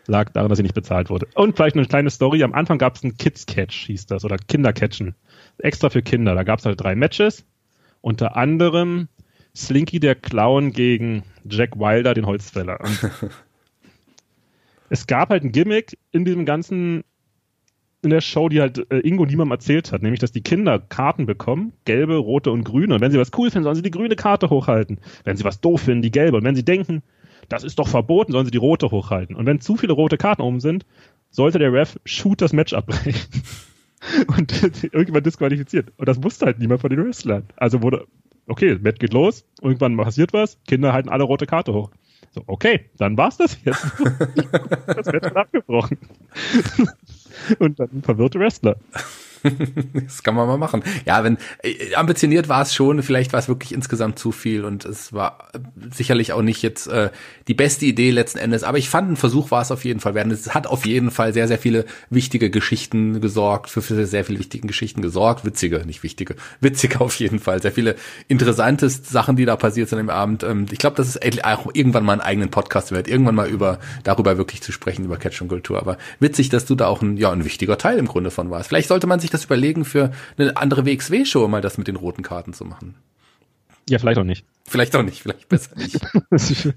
[0.07, 1.27] lag daran, dass ich nicht bezahlt wurde.
[1.35, 2.43] Und vielleicht eine kleine Story.
[2.43, 5.15] Am Anfang gab es ein Kids Catch, hieß das, oder Kindercatchen.
[5.57, 6.35] Extra für Kinder.
[6.35, 7.45] Da gab es halt drei Matches.
[8.01, 9.07] Unter anderem
[9.55, 12.79] Slinky der Clown gegen Jack Wilder, den Holzfäller.
[14.89, 17.03] Es gab halt ein Gimmick in diesem ganzen
[18.03, 21.25] in der Show, die halt äh, Ingo niemandem erzählt hat, nämlich dass die Kinder Karten
[21.25, 22.95] bekommen, gelbe, rote und grüne.
[22.95, 24.99] Und wenn sie was cool finden, sollen sie die grüne Karte hochhalten.
[25.23, 26.37] Wenn sie was doof finden, die gelbe.
[26.37, 27.01] Und wenn sie denken,
[27.49, 29.35] das ist doch verboten, sollen sie die rote hochhalten.
[29.35, 30.85] Und wenn zu viele rote Karten oben sind,
[31.29, 33.41] sollte der Ref shoot das Match abbrechen.
[34.37, 35.91] und irgendwann disqualifiziert.
[35.97, 37.45] Und das wusste halt niemand von den Wrestlern.
[37.55, 38.05] Also wurde,
[38.47, 41.91] okay, Match geht los, irgendwann passiert was, Kinder halten alle rote Karte hoch.
[42.31, 43.83] So, okay, dann war's das jetzt.
[44.87, 45.97] das Match wird abgebrochen.
[47.59, 48.77] Und dann verwirrte Wrestler.
[49.93, 50.83] das kann man mal machen.
[51.05, 54.85] Ja, wenn äh, ambitioniert war es schon, vielleicht war es wirklich insgesamt zu viel und
[54.85, 55.59] es war äh,
[55.93, 57.09] sicherlich auch nicht jetzt äh,
[57.47, 60.15] die beste Idee letzten Endes, aber ich fand ein Versuch war es auf jeden Fall
[60.15, 60.31] werden.
[60.31, 64.39] Es hat auf jeden Fall sehr sehr viele wichtige Geschichten gesorgt, für, für sehr viele
[64.39, 67.95] wichtigen Geschichten gesorgt, witzige, nicht wichtige, witzige auf jeden Fall, sehr viele
[68.27, 70.43] interessante Sachen, die da passiert sind im Abend.
[70.43, 73.79] Ähm, ich glaube, das ist auch irgendwann mal einen eigenen Podcast wert, irgendwann mal über
[74.03, 77.17] darüber wirklich zu sprechen über Catch und Kultur, aber witzig, dass du da auch ein
[77.17, 78.69] ja ein wichtiger Teil im Grunde von warst.
[78.69, 82.23] Vielleicht sollte man sich das überlegen, für eine andere WXW-Show mal das mit den roten
[82.23, 82.95] Karten zu machen.
[83.89, 84.45] Ja, vielleicht auch nicht.
[84.65, 85.99] Vielleicht auch nicht, vielleicht besser nicht.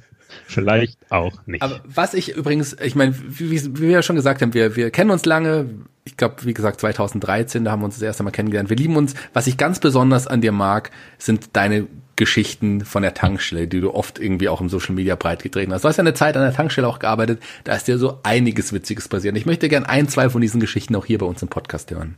[0.46, 1.62] vielleicht auch nicht.
[1.62, 4.90] Aber was ich übrigens, ich meine, wie, wie, wir ja schon gesagt haben, wir, wir
[4.90, 5.66] kennen uns lange.
[6.04, 8.70] Ich glaube, wie gesagt, 2013, da haben wir uns das erste Mal kennengelernt.
[8.70, 9.14] Wir lieben uns.
[9.32, 11.86] Was ich ganz besonders an dir mag, sind deine
[12.16, 15.84] Geschichten von der Tankstelle, die du oft irgendwie auch im Social Media breit getreten hast.
[15.84, 18.72] Du hast ja eine Zeit an der Tankstelle auch gearbeitet, da ist dir so einiges
[18.72, 19.36] Witziges passiert.
[19.36, 22.16] Ich möchte gern ein, zwei von diesen Geschichten auch hier bei uns im Podcast hören.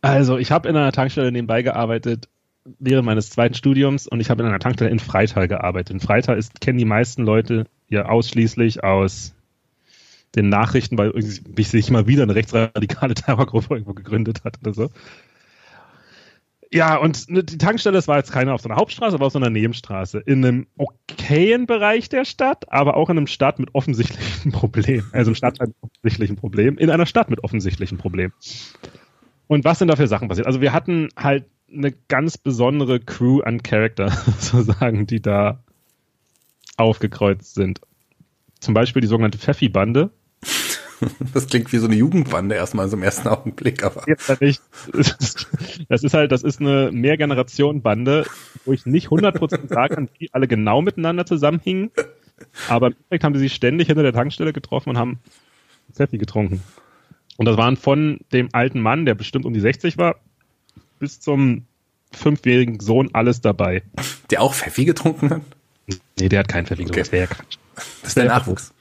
[0.00, 2.28] Also, ich habe in einer Tankstelle nebenbei gearbeitet
[2.78, 5.90] während meines zweiten Studiums und ich habe in einer Tankstelle in Freital gearbeitet.
[5.90, 9.34] In Freital ist, kennen die meisten Leute ja ausschließlich aus
[10.34, 14.90] den Nachrichten, weil sich mal wieder eine rechtsradikale Terrorgruppe irgendwo gegründet hat oder so.
[16.74, 19.32] Ja, und ne, die Tankstelle, das war jetzt keine auf so einer Hauptstraße, aber auf
[19.32, 20.20] so einer Nebenstraße.
[20.20, 25.06] In einem okayen Bereich der Stadt, aber auch in einem Stadt mit offensichtlichen Problemen.
[25.12, 28.32] Also im Stadtteil mit offensichtlichen Problemen, in einer Stadt mit offensichtlichen Problemen.
[29.52, 30.46] Und was sind da für Sachen passiert?
[30.46, 35.62] Also wir hatten halt eine ganz besondere Crew an Charakter, sozusagen, die da
[36.78, 37.82] aufgekreuzt sind.
[38.60, 40.10] Zum Beispiel die sogenannte Pfeffi-Bande.
[41.34, 44.04] Das klingt wie so eine Jugendbande erstmal so im ersten Augenblick, aber.
[44.06, 44.62] Jetzt nicht.
[45.88, 48.24] Das ist halt, das ist eine Mehrgeneration-Bande,
[48.64, 51.90] wo ich nicht 100% sagen kann, wie alle genau miteinander zusammenhingen.
[52.68, 55.18] Aber im Endeffekt haben sie sich ständig hinter der Tankstelle getroffen und haben
[55.92, 56.62] Pfeffi getrunken.
[57.36, 60.16] Und das waren von dem alten Mann, der bestimmt um die 60 war,
[60.98, 61.66] bis zum
[62.12, 63.82] fünfjährigen Sohn alles dabei.
[64.30, 65.42] Der auch Pfeffi getrunken hat?
[66.18, 67.00] Nee, der hat keinen Pfeffi getrunken.
[67.00, 67.00] Okay.
[67.00, 67.56] Das wäre ja Quatsch.
[67.74, 68.74] Das ist der Nachwuchs.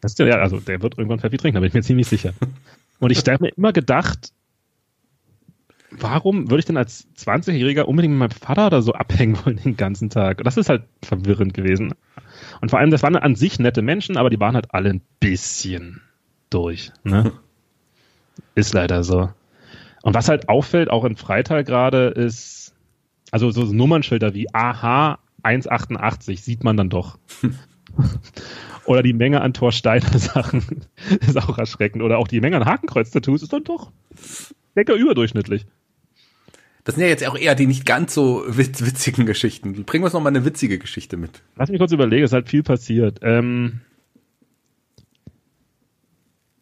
[0.00, 2.06] Das ist der, ja, also der wird irgendwann Pfeffi trinken, da bin ich mir ziemlich
[2.06, 2.34] sicher.
[3.00, 4.32] Und ich habe mir immer gedacht,
[5.90, 9.76] warum würde ich denn als 20-Jähriger unbedingt mit meinem Vater oder so abhängen wollen den
[9.76, 10.42] ganzen Tag?
[10.44, 11.94] Das ist halt verwirrend gewesen.
[12.60, 15.02] Und vor allem, das waren an sich nette Menschen, aber die waren halt alle ein
[15.20, 16.02] bisschen
[16.50, 16.92] durch.
[17.02, 17.32] Ne?
[18.54, 19.30] ist leider so.
[20.02, 22.74] Und was halt auffällt, auch in Freital gerade, ist,
[23.30, 27.18] also so Nummernschilder wie AH 188 sieht man dann doch.
[28.86, 30.84] Oder die Menge an Torsteiner Sachen
[31.20, 32.02] ist auch erschreckend.
[32.02, 33.92] Oder auch die Menge an Hakenkreuz-Tattoos ist dann doch
[34.74, 35.66] lecker überdurchschnittlich.
[36.84, 39.84] Das sind ja jetzt auch eher die nicht ganz so witzigen Geschichten.
[39.84, 41.42] Bringen wir uns noch mal eine witzige Geschichte mit.
[41.56, 43.20] Lass mich kurz überlegen, es ist halt viel passiert.
[43.22, 43.80] Ähm,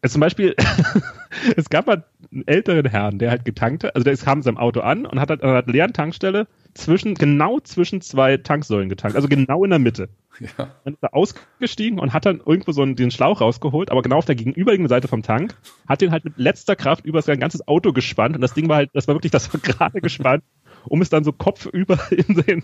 [0.07, 0.55] zum Beispiel,
[1.57, 4.81] es gab halt einen älteren Herrn, der halt getankte, also der kam in seinem Auto
[4.81, 9.27] an und hat halt an einer leeren Tankstelle zwischen, genau zwischen zwei Tanksäulen getankt, also
[9.27, 10.09] genau in der Mitte.
[10.39, 10.71] Ja.
[10.83, 14.17] Dann ist er ausgestiegen und hat dann irgendwo so einen, den Schlauch rausgeholt, aber genau
[14.17, 15.55] auf der gegenüberliegenden Seite vom Tank,
[15.87, 18.77] hat den halt mit letzter Kraft über sein ganzes Auto gespannt und das Ding war
[18.77, 20.43] halt, das war wirklich, das war gerade gespannt,
[20.85, 22.63] um es dann so kopfüber in den,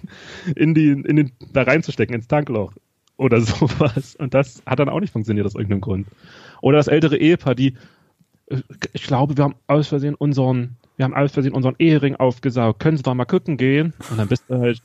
[0.55, 2.73] in die, in den, da reinzustecken, ins Tankloch
[3.19, 4.15] oder sowas.
[4.15, 6.07] Und das hat dann auch nicht funktioniert aus irgendeinem Grund.
[6.61, 7.73] Oder das ältere Ehepaar, die, äh,
[8.93, 12.79] ich glaube, wir haben aus Versehen unseren, wir haben aus Versehen unseren Ehering aufgesaugt.
[12.79, 13.93] Können Sie doch mal gucken gehen?
[14.09, 14.81] Und dann bist du halt,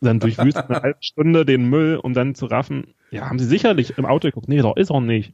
[0.00, 2.88] dann durchwühlst eine halbe Stunde den Müll, um dann zu raffen.
[3.10, 4.48] Ja, haben Sie sicherlich im Auto geguckt?
[4.48, 5.32] Nee, doch ist er nicht.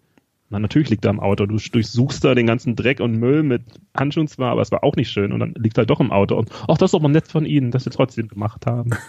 [0.51, 1.47] Na, natürlich liegt er im Auto.
[1.47, 3.63] Du durchsuchst da den ganzen Dreck und Müll mit
[3.97, 5.33] Handschuhen zwar, aber es war auch nicht schön.
[5.33, 6.37] Und dann liegt er doch im Auto.
[6.37, 8.91] Und ach, das ist doch mal nett von Ihnen, dass Sie trotzdem gemacht haben.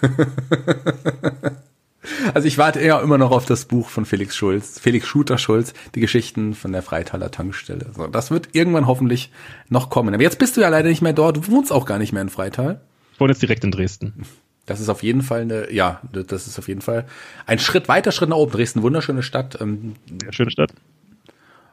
[2.34, 5.74] Also ich warte eher immer noch auf das Buch von Felix Schulz, Felix Schuter Schulz,
[5.94, 7.88] die Geschichten von der Freitaler Tankstelle.
[7.96, 9.32] So, das wird irgendwann hoffentlich
[9.70, 10.14] noch kommen.
[10.14, 11.38] Aber jetzt bist du ja leider nicht mehr dort.
[11.38, 12.82] Du wohnst auch gar nicht mehr in Freital.
[13.14, 14.26] Ich wohne jetzt direkt in Dresden.
[14.66, 17.06] Das ist auf jeden Fall eine, ja, das ist auf jeden Fall
[17.46, 18.52] ein Schritt weiter Schritt nach oben.
[18.52, 19.60] Dresden, wunderschöne Stadt.
[19.62, 20.72] Ähm, ja, schöne Stadt.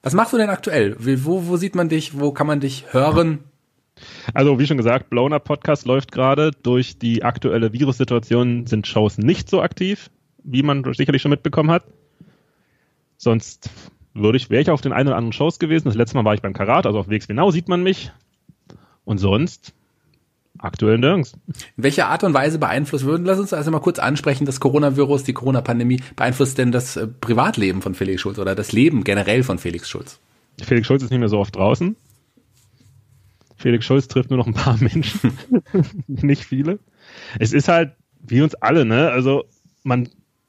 [0.02, 0.96] Was machst du denn aktuell?
[0.98, 2.18] Wo, wo sieht man dich?
[2.18, 3.40] Wo kann man dich hören?
[4.32, 6.52] Also wie schon gesagt, Blown Up Podcast läuft gerade.
[6.62, 10.10] Durch die aktuelle Virussituation sind Shows nicht so aktiv
[10.50, 11.84] wie man sicherlich schon mitbekommen hat.
[13.16, 13.70] Sonst
[14.14, 15.88] würde ich, wäre ich auf den einen oder anderen Shows gewesen.
[15.88, 18.12] Das letzte Mal war ich beim Karat, also auf WXW sieht man mich.
[19.04, 19.74] Und sonst
[20.58, 21.34] aktuell nirgends.
[21.76, 25.24] In welcher Art und Weise beeinflusst, würden, lass uns also mal kurz ansprechen, das Coronavirus,
[25.24, 29.58] die Corona-Pandemie, beeinflusst denn das äh, Privatleben von Felix Schulz oder das Leben generell von
[29.58, 30.18] Felix Schulz?
[30.60, 31.96] Felix Schulz ist nicht mehr so oft draußen.
[33.56, 35.38] Felix Schulz trifft nur noch ein paar Menschen,
[36.06, 36.78] nicht viele.
[37.38, 39.10] Es ist halt, wie uns alle, ne?
[39.10, 39.44] Also
[39.84, 40.08] man,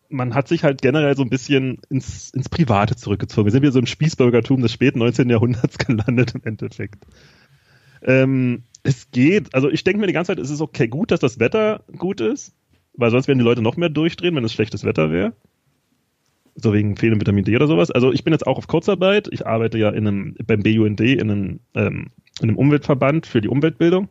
[0.10, 3.46] man hat sich halt generell so ein bisschen ins, ins Private zurückgezogen.
[3.46, 5.30] Wir sind wieder so im Spießbürgertum des späten 19.
[5.30, 7.06] Jahrhunderts gelandet im Endeffekt.
[8.02, 11.20] Ähm, es geht, also ich denke mir die ganze Zeit, es ist okay gut, dass
[11.20, 12.56] das Wetter gut ist,
[12.94, 15.34] weil sonst werden die Leute noch mehr durchdrehen, wenn es schlechtes Wetter wäre.
[16.56, 17.92] So wegen fehlendem Vitamin D oder sowas.
[17.92, 19.30] Also ich bin jetzt auch auf Kurzarbeit.
[19.32, 22.08] Ich arbeite ja in einem, beim BUND in einem, ähm,
[22.42, 24.10] in einem Umweltverband für die Umweltbildung.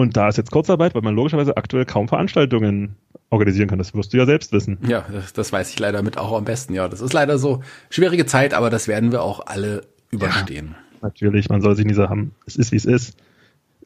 [0.00, 2.96] Und da ist jetzt Kurzarbeit, weil man logischerweise aktuell kaum Veranstaltungen
[3.28, 3.78] organisieren kann.
[3.78, 4.78] Das wirst du ja selbst wissen.
[4.86, 6.74] Ja, das, das weiß ich leider mit auch am besten.
[6.74, 10.74] Ja, das ist leider so schwierige Zeit, aber das werden wir auch alle überstehen.
[10.74, 13.16] Ja, natürlich, man soll sich nie sagen, es ist wie es ist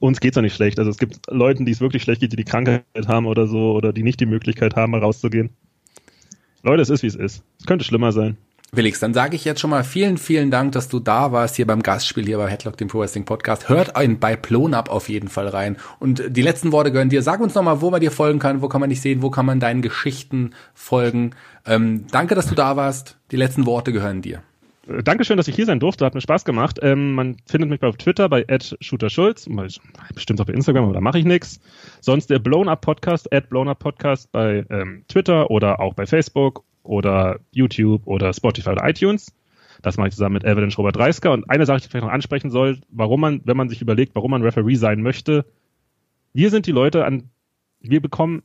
[0.01, 0.79] uns geht's auch nicht schlecht.
[0.79, 3.73] Also es gibt Leuten, die es wirklich schlecht geht, die die Krankheit haben oder so,
[3.73, 5.51] oder die nicht die Möglichkeit haben, mal rauszugehen.
[6.63, 7.43] Leute, es ist, wie es ist.
[7.59, 8.37] Es könnte schlimmer sein.
[8.73, 11.67] Felix, dann sage ich jetzt schon mal vielen, vielen Dank, dass du da warst hier
[11.67, 13.69] beim Gastspiel hier bei Headlock, dem Pro Wrestling Podcast.
[13.69, 15.77] Hört einen bei Plone Up auf jeden Fall rein.
[16.01, 17.23] Und die letzten Worte gehören dir.
[17.23, 19.47] Sag uns nochmal, wo man dir folgen kann, wo kann man dich sehen, wo kann
[19.47, 21.31] man deinen Geschichten folgen.
[21.67, 23.17] Ähm, danke, dass du da warst.
[23.31, 24.43] Die letzten Worte gehören dir.
[24.89, 26.05] Äh, Dankeschön, dass ich hier sein durfte.
[26.05, 26.81] Hat mir Spaß gemacht.
[26.83, 28.45] Ähm, man findet mich bei Twitter bei
[28.81, 29.49] @shooterschulz,
[30.15, 31.61] bestimmt auch bei Instagram, aber da mache ich nichts.
[32.01, 36.65] Sonst der Blown Up Podcast, Blown Up Podcast bei ähm, Twitter oder auch bei Facebook
[36.85, 39.35] oder YouTube oder Spotify oder iTunes.
[39.83, 41.33] Das mache ich zusammen mit Evelyn Schrober-Dreisker.
[41.33, 44.15] Und eine Sache, die ich vielleicht noch ansprechen soll, warum man, wenn man sich überlegt,
[44.15, 45.45] warum man Referee sein möchte,
[46.33, 47.31] wir sind die Leute, an,
[47.81, 48.43] wir bekommen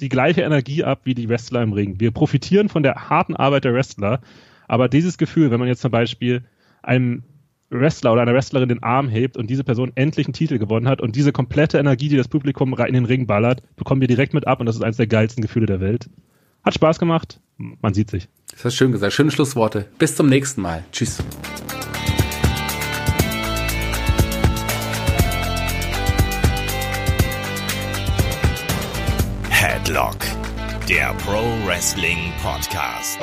[0.00, 2.00] die gleiche Energie ab wie die Wrestler im Ring.
[2.00, 4.20] Wir profitieren von der harten Arbeit der Wrestler.
[4.66, 6.44] Aber dieses Gefühl, wenn man jetzt zum Beispiel
[6.82, 7.22] einem
[7.70, 11.00] Wrestler oder einer Wrestlerin den Arm hebt und diese Person endlich einen Titel gewonnen hat
[11.00, 14.46] und diese komplette Energie, die das Publikum in den Ring ballert, bekommen wir direkt mit
[14.46, 16.10] ab und das ist eines der geilsten Gefühle der Welt.
[16.64, 17.40] Hat Spaß gemacht.
[17.56, 18.28] Man sieht sich.
[18.50, 19.12] Das hast schön gesagt.
[19.12, 19.88] Schöne Schlussworte.
[19.98, 20.84] Bis zum nächsten Mal.
[20.92, 21.22] Tschüss.
[29.50, 30.16] Headlock,
[30.88, 33.18] der Pro Wrestling Podcast.